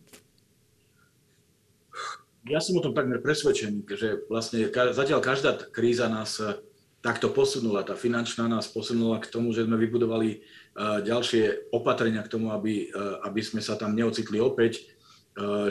[2.43, 6.59] Ja som o tom takmer presvedčený, že vlastne zatiaľ každá kríza nás eh,
[6.99, 7.87] takto posunula.
[7.87, 12.91] Tá finančná nás posunula k tomu, že sme vybudovali eh, ďalšie opatrenia k tomu, aby,
[12.91, 14.91] eh, aby sme sa tam neocitli opäť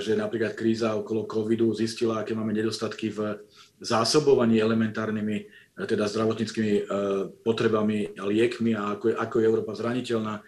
[0.02, 3.46] že napríklad kríza okolo covidu zistila, aké máme nedostatky v
[3.78, 5.46] zásobovaní elementárnymi,
[5.86, 6.90] teda zdravotníckými
[7.46, 10.42] potrebami, liekmi a ako je, ako je Európa zraniteľná.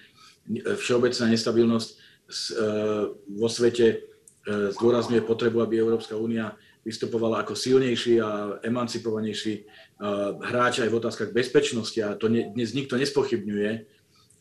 [0.82, 1.88] Všeobecná nestabilnosť
[3.38, 4.13] vo svete
[4.48, 6.52] zdôrazňuje potrebu, aby Európska únia
[6.84, 9.64] vystupovala ako silnejší a emancipovanejší
[10.44, 13.88] hráč aj v otázkach bezpečnosti a to dnes nikto nespochybňuje.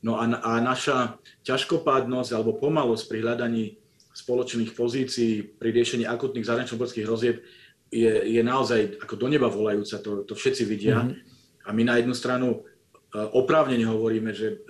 [0.03, 1.15] No a, a naša
[1.47, 3.79] ťažkopádnosť alebo pomalosť pri hľadaní
[4.11, 7.39] spoločných pozícií pri riešení akutných zahranično-politických hrozieb
[7.87, 10.99] je, je naozaj ako do neba volajúca, to, to všetci vidia.
[10.99, 11.15] Mm-hmm.
[11.63, 12.67] A my na jednu stranu
[13.13, 14.65] oprávnene hovoríme, že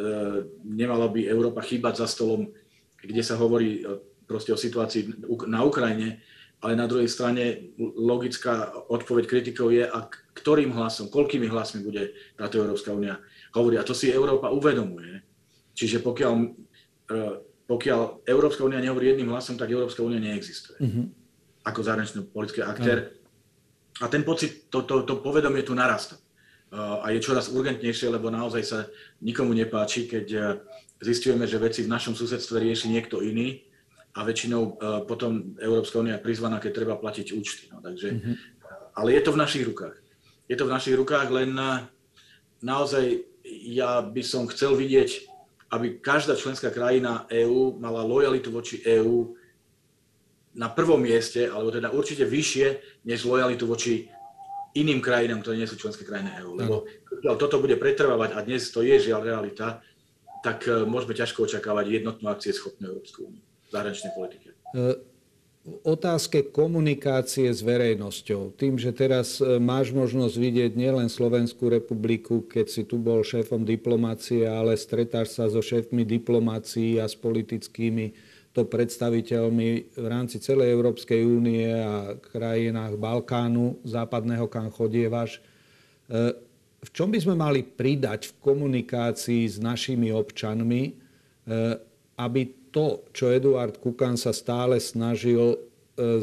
[0.62, 2.54] nemala by Európa chýbať za stolom,
[3.02, 3.82] kde sa hovorí
[4.34, 6.26] proste o situácii na Ukrajine,
[6.66, 12.58] ale na druhej strane logická odpoveď kritikov je, a ktorým hlasom, koľkými hlasmi bude táto
[12.58, 13.22] Európska únia
[13.54, 13.78] hovoriť.
[13.78, 15.22] A to si Európa uvedomuje.
[15.78, 16.34] Čiže pokiaľ,
[17.70, 20.82] pokiaľ Európska únia nehovorí jedným hlasom, tak Európska únia neexistuje.
[20.82, 21.06] Mm-hmm.
[21.70, 22.98] Ako zahraničný politický aktér.
[22.98, 24.02] Mm.
[24.02, 26.18] A ten pocit, to, to, to povedomie tu narasta
[26.74, 28.80] a je čoraz urgentnejšie, lebo naozaj sa
[29.22, 30.42] nikomu nepáči, keď e,
[31.06, 33.62] zistujeme, že veci v našom susedstve rieši niekto iný
[34.14, 34.72] a väčšinou e,
[35.10, 37.74] potom Európska únia je prizvaná, keď treba platiť účty.
[37.74, 38.36] No, takže, mm-hmm.
[38.94, 39.98] Ale je to v našich rukách.
[40.46, 41.90] Je to v našich rukách, len e,
[42.62, 43.26] naozaj
[43.66, 45.34] ja by som chcel vidieť,
[45.74, 49.34] aby každá členská krajina EÚ mala lojalitu voči EÚ
[50.54, 54.06] na prvom mieste, alebo teda určite vyššie, než lojalitu voči
[54.78, 56.54] iným krajinám, ktoré nie sú členské krajiny EÚ.
[56.54, 59.82] Lebo keď toto bude pretrvávať, a dnes to je žiaľ realita,
[60.46, 63.42] tak môžeme ťažko očakávať jednotnú schopnú Európsku úniu
[63.74, 64.54] zahraničnej politike.
[65.64, 68.52] V otázke komunikácie s verejnosťou.
[68.60, 73.64] Tým, že teraz e, máš možnosť vidieť nielen Slovenskú republiku, keď si tu bol šéfom
[73.64, 78.12] diplomácie, ale stretáš sa so šéfmi diplomácií a s politickými
[78.52, 85.40] to predstaviteľmi v rámci celej Európskej únie a krajinách Balkánu západného, kam chodievaš.
[86.12, 86.36] E,
[86.84, 90.92] v čom by sme mali pridať v komunikácii s našimi občanmi, e,
[92.20, 95.58] aby to, čo Eduard Kukan sa stále snažil e,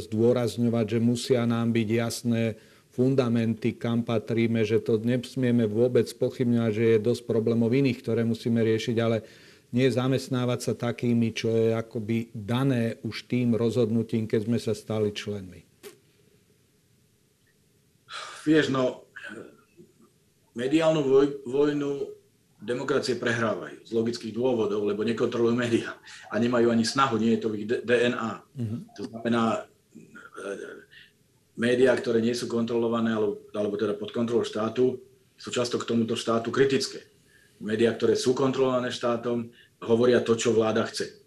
[0.03, 2.59] zdôrazňovať, že musia nám byť jasné
[2.91, 8.59] fundamenty, kam patríme, že to nesmieme vôbec pochybňovať, že je dosť problémov iných, ktoré musíme
[8.67, 9.23] riešiť, ale
[9.71, 15.15] nie zamestnávať sa takými, čo je akoby dané už tým rozhodnutím, keď sme sa stali
[15.15, 15.63] členmi?
[18.43, 19.07] Vieš, no,
[20.59, 22.20] mediálnu voj, vojnu
[22.61, 25.96] demokracie prehrávajú z logických dôvodov, lebo nekontrolujú médiá
[26.29, 28.31] a nemajú ani snahu, nie je to v ich DNA.
[28.57, 28.77] Mhm.
[29.01, 30.46] To znamená, e,
[31.57, 35.01] médiá, ktoré nie sú kontrolované alebo, alebo teda pod kontrolou štátu,
[35.40, 37.11] sú často k tomuto štátu kritické
[37.61, 39.53] médiá, ktoré sú kontrolované štátom,
[39.85, 41.20] hovoria to, čo vláda chce.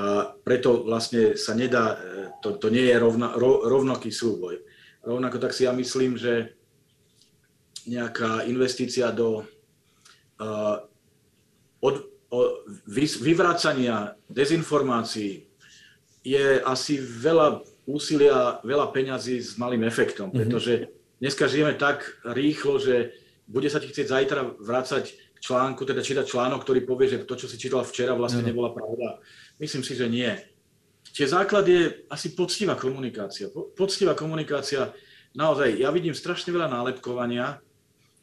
[0.00, 1.96] A preto vlastne sa nedá, e,
[2.40, 4.60] to, to nie je rovna, ro, rovnaký súboj.
[5.04, 6.56] Rovnako tak si ja myslím, že
[7.88, 9.44] nejaká investícia do
[10.40, 10.80] uh,
[11.80, 11.94] od,
[12.32, 12.38] o,
[12.88, 15.44] vy, vyvracania dezinformácií
[16.24, 20.36] je asi veľa úsilia, veľa peňazí s malým efektom, mhm.
[20.36, 20.72] pretože
[21.20, 23.12] dneska žijeme tak rýchlo, že
[23.50, 27.48] bude sa ti chcieť zajtra vrácať článku, teda čítať článok, ktorý povie, že to, čo
[27.48, 29.18] si čítal včera, vlastne nebola pravda.
[29.56, 30.30] Myslím si, že nie.
[31.10, 33.50] Čiže základ je asi poctivá komunikácia.
[33.74, 34.92] Poctivá komunikácia,
[35.34, 37.58] naozaj, ja vidím strašne veľa nálepkovania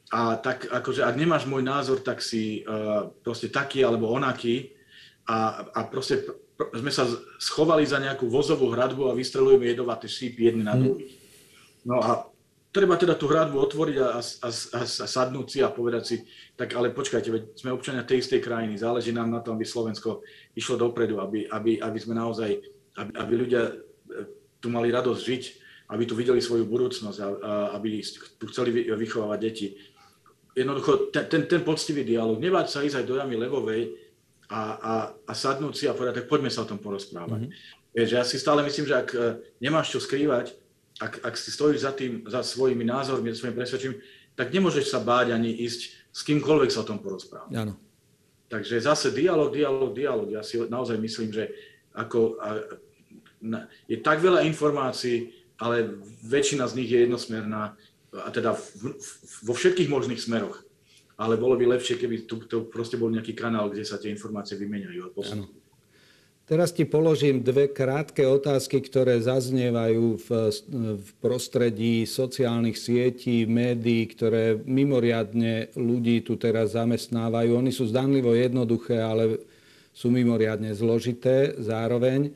[0.08, 4.72] a tak akože ak nemáš môj názor, tak si uh, proste taký alebo onaký
[5.28, 7.04] a, a proste pr- sme sa
[7.38, 10.82] schovali za nejakú vozovú hradbu a vystrelujeme jedovaté šípy jedny na mhm.
[10.82, 11.13] druhých.
[11.84, 12.28] No a
[12.72, 16.15] treba teda tú hradbu otvoriť a, a, a, a sadnúť si a povedať si,
[16.54, 20.22] tak ale počkajte, veď sme občania tej istej krajiny, záleží nám na tom, aby Slovensko
[20.54, 22.60] išlo dopredu, aby, aby, aby sme naozaj,
[23.02, 23.74] aby, aby ľudia e,
[24.62, 25.43] tu mali radosť žiť,
[25.89, 28.04] aby tu videli svoju budúcnosť a, a aby
[28.38, 29.67] tu chceli vychovávať deti.
[30.58, 33.93] Jednoducho, ten, ten, ten poctivý dialog, nebáť sa ísť aj do jamy levovej
[34.50, 37.46] a, a, a sadnúť si a povedať, tak poďme sa o tom porozprávať.
[37.46, 37.93] Mm-hmm.
[37.93, 39.17] Vieš, ja si stále myslím, že ak e,
[39.62, 40.58] nemáš čo skrývať,
[40.98, 44.02] ak, ak si stojíš za tým, za svojimi názormi, za svojim presvedčením,
[44.34, 47.54] tak nemôžeš sa báť ani ísť s kýmkoľvek sa o tom porozprávať.
[47.54, 47.78] Áno.
[48.50, 50.30] Takže zase dialog, dialog, dialog.
[50.34, 51.54] Ja si naozaj myslím, že
[51.93, 52.65] ako, a,
[53.46, 57.78] na, je tak veľa informácií, ale väčšina z nich je jednosmerná,
[58.23, 59.10] a teda v, v,
[59.45, 60.63] vo všetkých možných smeroch.
[61.17, 64.53] Ale bolo by lepšie, keby tu, tu proste bol nejaký kanál, kde sa tie informácie
[64.53, 65.10] vymeniajú
[66.47, 70.27] Teraz ti položím dve krátke otázky, ktoré zaznievajú v,
[70.95, 77.51] v prostredí sociálnych sietí, médií, ktoré mimoriadne ľudí tu teraz zamestnávajú.
[77.51, 79.43] Oni sú zdanlivo jednoduché, ale
[79.91, 82.32] sú mimoriadne zložité zároveň.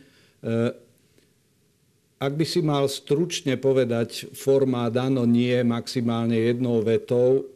[2.22, 7.50] Ak by si mal stručne povedať formát áno, nie, maximálne jednou vetou,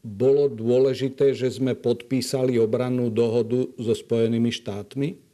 [0.00, 5.28] bolo dôležité, že sme podpísali obrannú dohodu so Spojenými štátmi?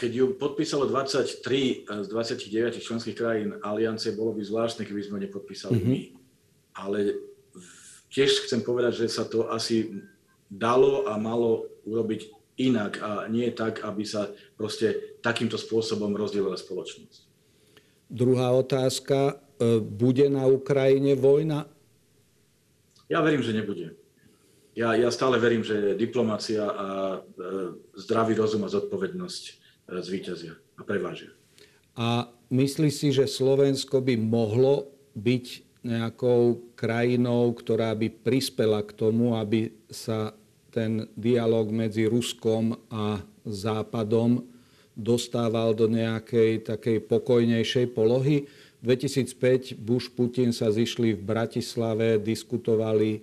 [0.00, 5.76] keď ju podpísalo 23 z 29 členských krajín aliancie, bolo by zvláštne, keby sme nepodpísali
[5.76, 5.92] mm-hmm.
[5.92, 6.00] my.
[6.72, 6.98] Ale
[8.08, 10.00] tiež chcem povedať, že sa to asi
[10.50, 14.28] dalo a malo urobiť inak a nie tak, aby sa
[14.58, 17.30] proste takýmto spôsobom rozdielila spoločnosť.
[18.10, 19.38] druhá otázka,
[19.86, 21.70] bude na Ukrajine vojna?
[23.06, 23.94] Ja verím, že nebude.
[24.74, 26.88] Ja, ja stále verím, že diplomácia a
[27.94, 29.42] zdravý rozum a zodpovednosť
[29.90, 31.30] zvíťazia a prevážia.
[31.98, 35.46] A myslí si, že Slovensko by mohlo byť
[35.80, 40.36] nejakou krajinou, ktorá by prispela k tomu, aby sa
[40.70, 44.46] ten dialog medzi Ruskom a Západom
[44.94, 48.46] dostával do nejakej takej pokojnejšej polohy.
[48.80, 53.20] 2005 Bush Putin sa zišli v Bratislave, diskutovali,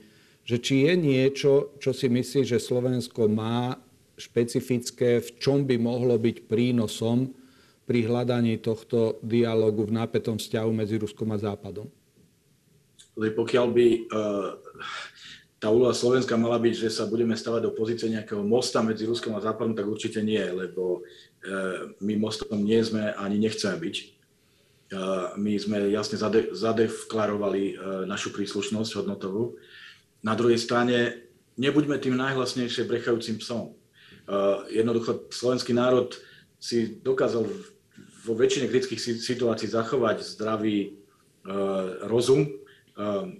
[0.48, 3.76] že či je niečo, čo si myslí, že Slovensko má
[4.18, 7.30] špecifické, v čom by mohlo byť prínosom
[7.88, 11.88] pri hľadaní tohto dialogu v nápetom vzťahu medzi Ruskom a Západom?
[13.18, 13.98] Pokiaľ by uh,
[15.58, 19.34] tá úloha Slovenska mala byť, že sa budeme stavať do pozície nejakého mosta medzi Ruskom
[19.34, 23.96] a Západom, tak určite nie, lebo uh, my mostom nie sme ani nechceme byť.
[24.88, 29.58] Uh, my sme jasne zade- zadeklarovali našu príslušnosť hodnotovú.
[30.22, 31.26] Na druhej strane,
[31.58, 33.74] nebuďme tým najhlasnejšie brechajúcim psom.
[34.70, 36.14] Jednoducho, slovenský národ
[36.62, 37.48] si dokázal
[38.26, 41.00] vo väčšine kritických situácií zachovať zdravý
[42.06, 42.50] rozum,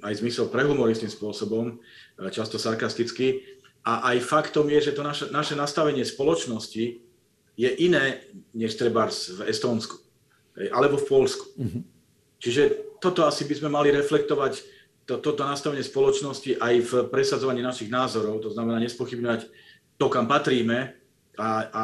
[0.06, 1.82] aj zmysel pre humor istým spôsobom,
[2.34, 3.46] často sarkasticky.
[3.88, 6.86] A aj faktom je, že to naše, naše nastavenie spoločnosti
[7.58, 10.04] je iné než treba v Estónsku
[10.74, 11.46] alebo v Polsku.
[11.54, 11.84] Mm-hmm.
[12.42, 12.62] Čiže
[12.98, 14.54] toto asi by sme mali reflektovať,
[15.06, 19.50] to, toto nastavenie spoločnosti aj v presadzovaní našich názorov, to znamená nespochybňovať
[19.98, 20.98] to, kam patríme
[21.38, 21.84] a, a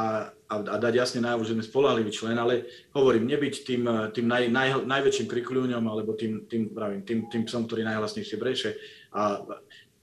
[0.53, 3.81] a, dať jasne najavo, že sme spolahlivý člen, ale hovorím, nebyť tým,
[4.13, 8.77] tým naj, naj, najväčším krikľúňom alebo tým, tým, pravím, tým, tým psom, ktorý najhlasnejšie breše.
[9.13, 9.41] A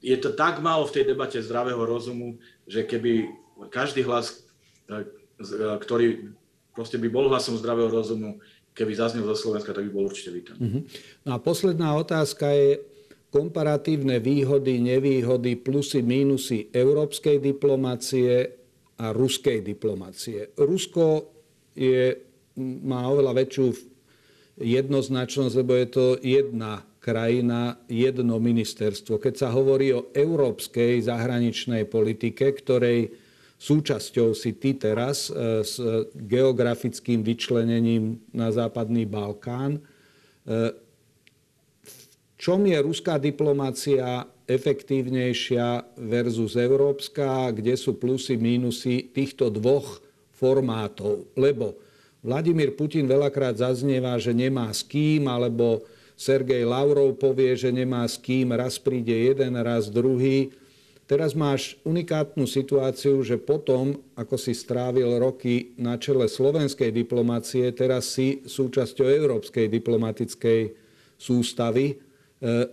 [0.01, 3.29] je to tak málo v tej debate zdravého rozumu, že keby
[3.69, 4.45] každý hlas,
[4.89, 6.33] e, e, ktorý
[6.73, 8.41] proste by bol hlasom zdravého rozumu,
[8.73, 10.59] keby zaznel zo Slovenska, tak by bol určite vítaný.
[10.59, 10.83] Uh-huh.
[11.29, 12.81] No a posledná otázka je
[13.29, 18.57] komparatívne výhody, nevýhody, plusy, mínusy európskej diplomácie
[18.97, 20.57] a ruskej diplomácie.
[20.57, 21.29] Rusko
[21.77, 22.17] je,
[22.59, 23.67] má oveľa väčšiu
[24.61, 29.17] jednoznačnosť, lebo je to jedna krajina, jedno ministerstvo.
[29.17, 33.17] Keď sa hovorí o európskej zahraničnej politike, ktorej
[33.57, 35.81] súčasťou si ty teraz e, s
[36.13, 39.81] geografickým vyčlenením na západný Balkán, e,
[41.81, 41.97] v
[42.37, 50.01] čom je ruská diplomácia efektívnejšia versus európska, kde sú plusy, mínusy týchto dvoch
[50.37, 51.29] formátov.
[51.37, 51.77] Lebo
[52.21, 55.85] Vladimír Putin veľakrát zaznieva, že nemá s kým, alebo
[56.21, 60.53] Sergej Lavrov povie, že nemá s kým, raz príde jeden, raz druhý.
[61.09, 68.13] Teraz máš unikátnu situáciu, že potom, ako si strávil roky na čele slovenskej diplomácie, teraz
[68.13, 70.61] si súčasťou európskej diplomatickej
[71.17, 71.97] sústavy.
[71.97, 72.69] E,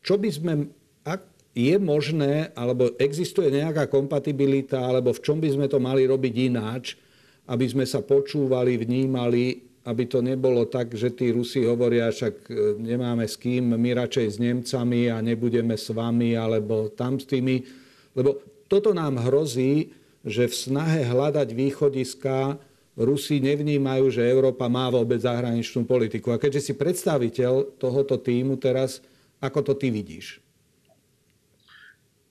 [0.00, 0.72] čo by sme,
[1.04, 6.34] ak je možné, alebo existuje nejaká kompatibilita, alebo v čom by sme to mali robiť
[6.48, 6.96] ináč,
[7.44, 12.52] aby sme sa počúvali, vnímali, aby to nebolo tak, že tí Rusi hovoria, však e,
[12.78, 17.66] nemáme s kým, my radšej s Nemcami a nebudeme s vami, alebo tam s tými.
[18.14, 18.38] Lebo
[18.70, 19.90] toto nám hrozí,
[20.22, 22.62] že v snahe hľadať východiska
[22.94, 26.30] Rusi nevnímajú, že Európa má vôbec zahraničnú politiku.
[26.30, 29.02] A keďže si predstaviteľ tohoto týmu teraz,
[29.42, 30.38] ako to ty vidíš?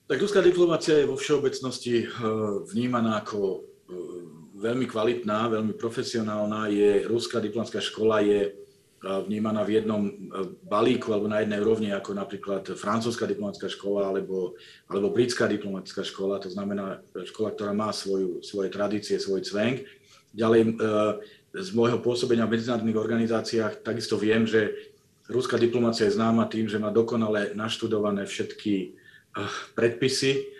[0.08, 2.08] Tak ruská diplomácia je vo všeobecnosti eh,
[2.64, 6.70] vnímaná ako eh, veľmi kvalitná, veľmi profesionálna.
[6.70, 8.54] Je, ruská diplomatická škola je eh,
[9.02, 10.02] vnímaná v jednom
[10.62, 14.54] balíku alebo na jednej rovni ako napríklad francúzska diplomatická škola alebo,
[14.86, 19.82] alebo britská diplomatická škola, to znamená škola, ktorá má svoju, svoje tradície, svoj cvenk.
[20.32, 20.80] Ďalej
[21.52, 24.92] z môjho pôsobenia v medzinárodných organizáciách takisto viem, že
[25.30, 28.98] Ruská diplomácia je známa tým, že má dokonale naštudované všetky
[29.78, 30.50] predpisy,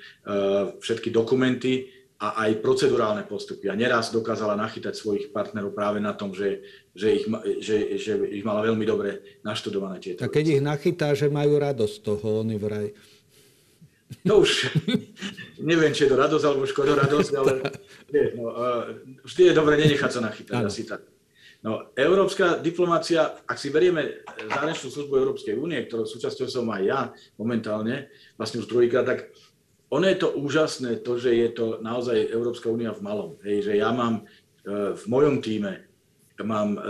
[0.78, 1.90] všetky dokumenty
[2.22, 3.66] a aj procedurálne postupy.
[3.66, 6.62] A neraz dokázala nachytať svojich partnerov práve na tom, že,
[6.94, 7.26] že, ich,
[7.58, 10.22] že, že ich mala veľmi dobre naštudované tieto.
[10.22, 10.54] A keď veci.
[10.54, 12.94] ich nachytá, že majú radosť toho, oni vraj.
[14.22, 14.70] No už
[15.58, 17.52] neviem, či je to radosť alebo škodoradosť, ale
[18.14, 18.54] nie, no,
[19.26, 20.70] vždy je dobre nenechať sa nachytať, ano.
[20.70, 21.02] asi tak.
[21.62, 27.00] No, európska diplomácia, ak si berieme zahraničnú službu Európskej únie, ktorou súčasťou som aj ja
[27.38, 29.30] momentálne, vlastne už druhýkrát, tak
[29.92, 33.36] ono je to úžasné, to, že je to naozaj Európska únia v malom.
[33.44, 35.84] Hej, že ja mám e, v mojom týme,
[36.40, 36.80] mám e,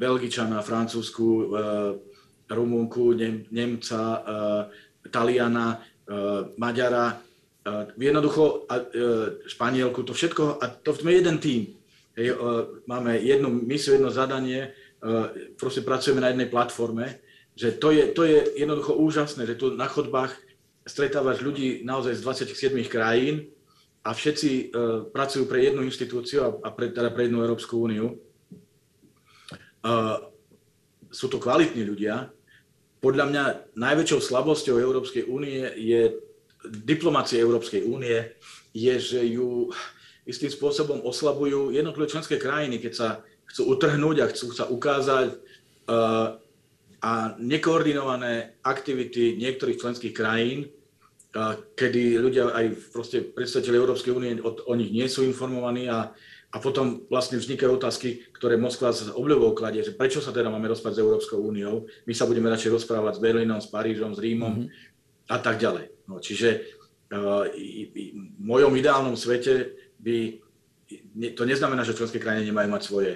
[0.00, 1.44] Belgičana, Francúzsku, e,
[2.50, 3.14] Rumunku,
[3.54, 4.26] Nemca,
[5.06, 5.78] Taliana,
[6.58, 7.22] Maďara,
[7.94, 8.66] jednoducho
[9.46, 11.70] Španielku, to všetko, a to sme jeden tým.
[12.18, 12.34] Hej,
[12.90, 14.74] máme jednu misiu, jedno zadanie,
[15.54, 17.22] proste pracujeme na jednej platforme,
[17.54, 20.34] že to je, to je jednoducho úžasné, že tu na chodbách
[20.90, 23.46] stretávaš ľudí naozaj z 27 krajín
[24.02, 24.74] a všetci
[25.14, 28.16] pracujú pre jednu inštitúciu a pre, teda pre jednu Európsku úniu.
[31.12, 32.32] Sú to kvalitní ľudia.
[33.00, 33.44] Podľa mňa
[33.76, 36.16] najväčšou slabosťou Európskej únie je
[36.84, 38.36] diplomácie Európskej únie,
[38.76, 39.72] je, že ju
[40.28, 43.08] istým spôsobom oslabujú jednotlivé členské krajiny, keď sa
[43.48, 45.28] chcú utrhnúť a chcú sa ukázať
[45.88, 46.38] uh,
[47.00, 50.68] a nekoordinované aktivity niektorých členských krajín,
[51.78, 56.10] kedy ľudia aj proste predstaviteľi Európskej únie o, o nich nie sú informovaní a,
[56.50, 60.66] a potom vlastne vznikajú otázky, ktoré Moskva s obľubou kladie, že prečo sa teda máme
[60.66, 64.66] rozprávať s Európskou úniou, my sa budeme radšej rozprávať s Berlínom, s Parížom, s Rímom
[64.66, 65.30] mm-hmm.
[65.30, 66.10] a tak ďalej.
[66.10, 66.66] No, čiže
[67.14, 70.42] uh, v mojom ideálnom svete by,
[71.38, 73.10] to neznamená, že členské krajiny nemajú mať svoje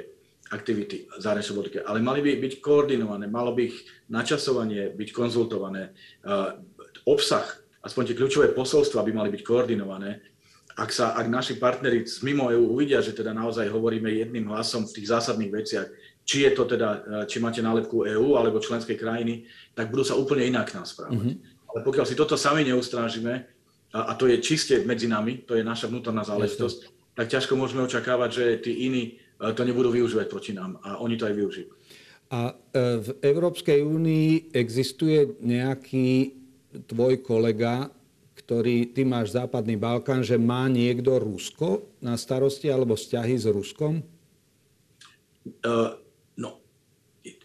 [0.54, 5.96] aktivity zahraničnej politiky, ale mali by byť koordinované, malo by ich načasovanie byť konzultované,
[7.08, 10.24] obsah, aspoň tie kľúčové posolstva by mali byť koordinované.
[10.74, 14.88] Ak, sa, ak naši partneri z mimo EU uvidia, že teda naozaj hovoríme jedným hlasom
[14.88, 15.86] v tých zásadných veciach,
[16.24, 16.88] či je to teda,
[17.28, 19.44] či máte nálepku EÚ alebo členskej krajiny,
[19.76, 21.20] tak budú sa úplne inak nás správať.
[21.20, 21.36] Mm-hmm.
[21.70, 23.54] Ale pokiaľ si toto sami neustrážime,
[23.94, 27.14] a, a to je čiste medzi nami, to je naša vnútorná záležitosť, Jasne.
[27.14, 29.02] tak ťažko môžeme očakávať, že tí iní
[29.38, 31.68] e, to nebudú využívať proti nám a oni to aj využijú.
[32.34, 32.54] A e,
[32.98, 36.40] v Európskej únii existuje nejaký
[36.90, 37.88] tvoj kolega,
[38.34, 44.02] ktorý, ty máš Západný Balkán, že má niekto Rusko na starosti alebo vzťahy s Ruskom?
[45.62, 45.94] Uh,
[46.40, 46.58] no,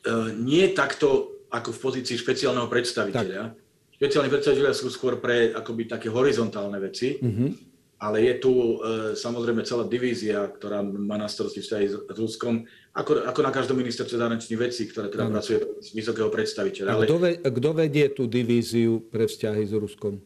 [0.08, 3.54] uh, nie takto ako v pozícii špeciálneho predstaviteľa.
[3.54, 7.69] Tak špeciálni predstaviteľia sú skôr pre akoby také horizontálne veci, mm-hmm.
[8.00, 8.76] Ale je tu e,
[9.20, 12.64] samozrejme celá divízia, ktorá má na starosti vzťahy s, Ruskom,
[12.95, 15.32] ako, ako na každom ministerstve zahraničných vecí, ktoré teda mm.
[15.36, 16.89] pracuje z vysokého predstaviteľa.
[16.95, 17.06] Ale...
[17.06, 20.24] Kto, ve, kto vedie tú divíziu pre vzťahy s Ruskom?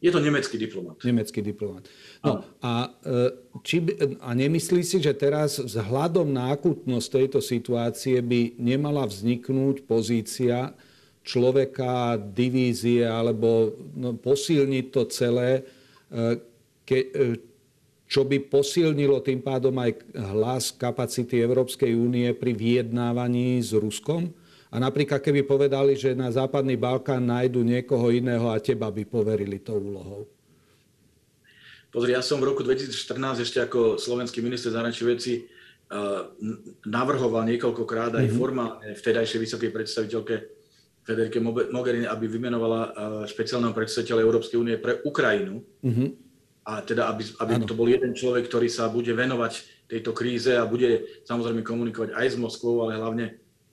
[0.00, 0.96] Je to nemecký diplomat.
[1.04, 1.84] Nemecký diplomat.
[2.24, 3.84] No, a, e, či,
[4.18, 10.72] a nemyslí si, že teraz vzhľadom na akutnosť tejto situácie by nemala vzniknúť pozícia,
[11.20, 15.62] človeka, divízie alebo no, posilniť to celé,
[16.08, 16.49] e,
[16.90, 17.38] ke, e,
[18.10, 20.02] čo by posilnilo tým pádom aj
[20.34, 24.34] hlas kapacity Európskej únie pri vyjednávaní s Ruskom?
[24.74, 29.62] A napríklad keby povedali, že na Západný Balkán nájdu niekoho iného a teba by poverili
[29.62, 30.26] tou úlohou.
[31.90, 35.42] Pozri, ja som v roku 2014 ešte ako slovenský minister zahraničných vecí e,
[36.86, 38.38] navrhoval niekoľkokrát aj mm-hmm.
[38.38, 40.34] formálne vtedajšej vysokej predstaviteľke
[41.10, 41.40] Federike
[41.72, 42.90] Mogherini, aby vymenovala eh,
[43.26, 45.64] špeciálneho predstaviteľa Európskej únie pre Ukrajinu.
[45.82, 46.08] Mm-hmm.
[46.64, 50.68] A teda, aby, aby to bol jeden človek, ktorý sa bude venovať tejto kríze a
[50.68, 53.26] bude samozrejme komunikovať aj s Moskvou, ale hlavne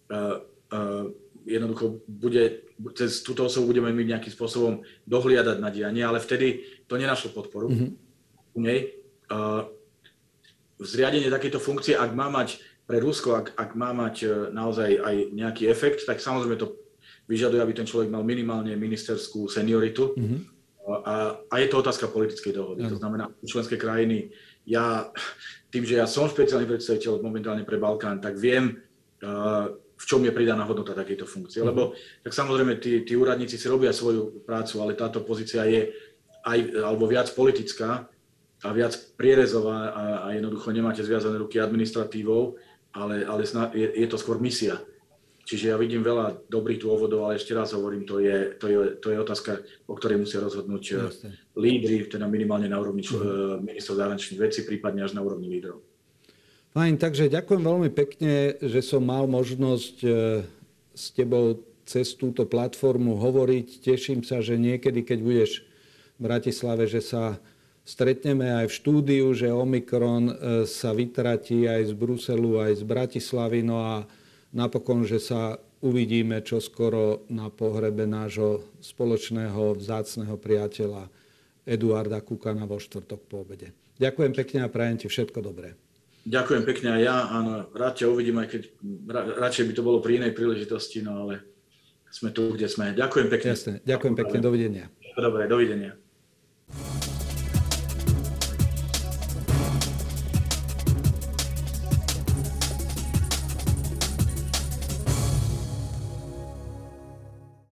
[0.09, 1.05] uh, uh,
[1.45, 2.63] jednoducho bude,
[2.97, 4.73] cez túto osobu budeme mať nejakým spôsobom
[5.05, 7.89] dohliadať na dianie, ale vtedy to nenašlo podporu mm-hmm.
[8.55, 8.97] u nej.
[9.27, 9.67] Uh,
[10.79, 15.67] zriadenie takéto funkcie, ak má mať pre Rusko, ak, ak má mať naozaj aj nejaký
[15.67, 16.79] efekt, tak samozrejme to
[17.27, 20.15] vyžaduje, aby ten človek mal minimálne ministerskú senioritu.
[20.15, 20.56] Mm-hmm.
[20.87, 22.87] A, a je to otázka politickej dohody.
[22.87, 22.89] Mm.
[22.95, 24.31] To znamená, členské krajiny,
[24.63, 25.11] ja
[25.67, 28.79] tým, že ja som špeciálny predstaviteľ momentálne pre Balkán, tak viem,
[29.23, 29.67] uh,
[29.97, 31.59] v čom je pridaná hodnota takejto funkcie.
[31.59, 31.91] Lebo
[32.23, 35.91] tak samozrejme, tí, tí úradníci si robia svoju prácu, ale táto pozícia je
[36.47, 38.07] aj, alebo viac politická
[38.63, 42.55] a viac prierezová a, a jednoducho nemáte zviazané ruky administratívou,
[42.95, 43.43] ale, ale
[43.75, 44.79] je, je to skôr misia.
[45.47, 49.15] Čiže ja vidím veľa dobrých dôvodov, ale ešte raz hovorím, to je, to je, to
[49.15, 51.29] je otázka, o ktorej musia rozhodnúť eh, Jasne.
[51.55, 53.63] lídry, teda minimálne na úrovni uh-huh.
[53.63, 55.79] ministrov zahraničných vecí, prípadne až na úrovni lídrov.
[56.75, 60.43] Fajn, takže ďakujem veľmi pekne, že som mal možnosť eh,
[60.91, 63.87] s tebou cez túto platformu hovoriť.
[63.87, 65.63] Teším sa, že niekedy, keď budeš
[66.19, 67.39] v Bratislave, že sa
[67.87, 70.35] stretneme aj v štúdiu, že Omikron
[70.67, 73.63] sa vytratí aj z Bruselu, aj z Bratislavy.
[73.63, 74.03] No a
[74.51, 81.09] napokon, že sa uvidíme čoskoro na pohrebe nášho spoločného vzácného priateľa
[81.67, 83.75] Eduarda Kukana vo štvrtok po obede.
[83.97, 85.73] Ďakujem pekne a prajem ti všetko dobré.
[86.27, 87.17] Ďakujem pekne aj ja.
[87.31, 88.61] Áno, rád ťa uvidím, aj keď
[89.39, 91.39] radšej by to bolo pri inej príležitosti, no ale
[92.11, 92.91] sme tu, kde sme.
[92.91, 93.49] Ďakujem pekne.
[93.55, 93.73] Jasne.
[93.87, 94.37] Ďakujem pekne.
[94.43, 94.85] Dovidenia.
[95.15, 95.95] Dobre, dovidenia.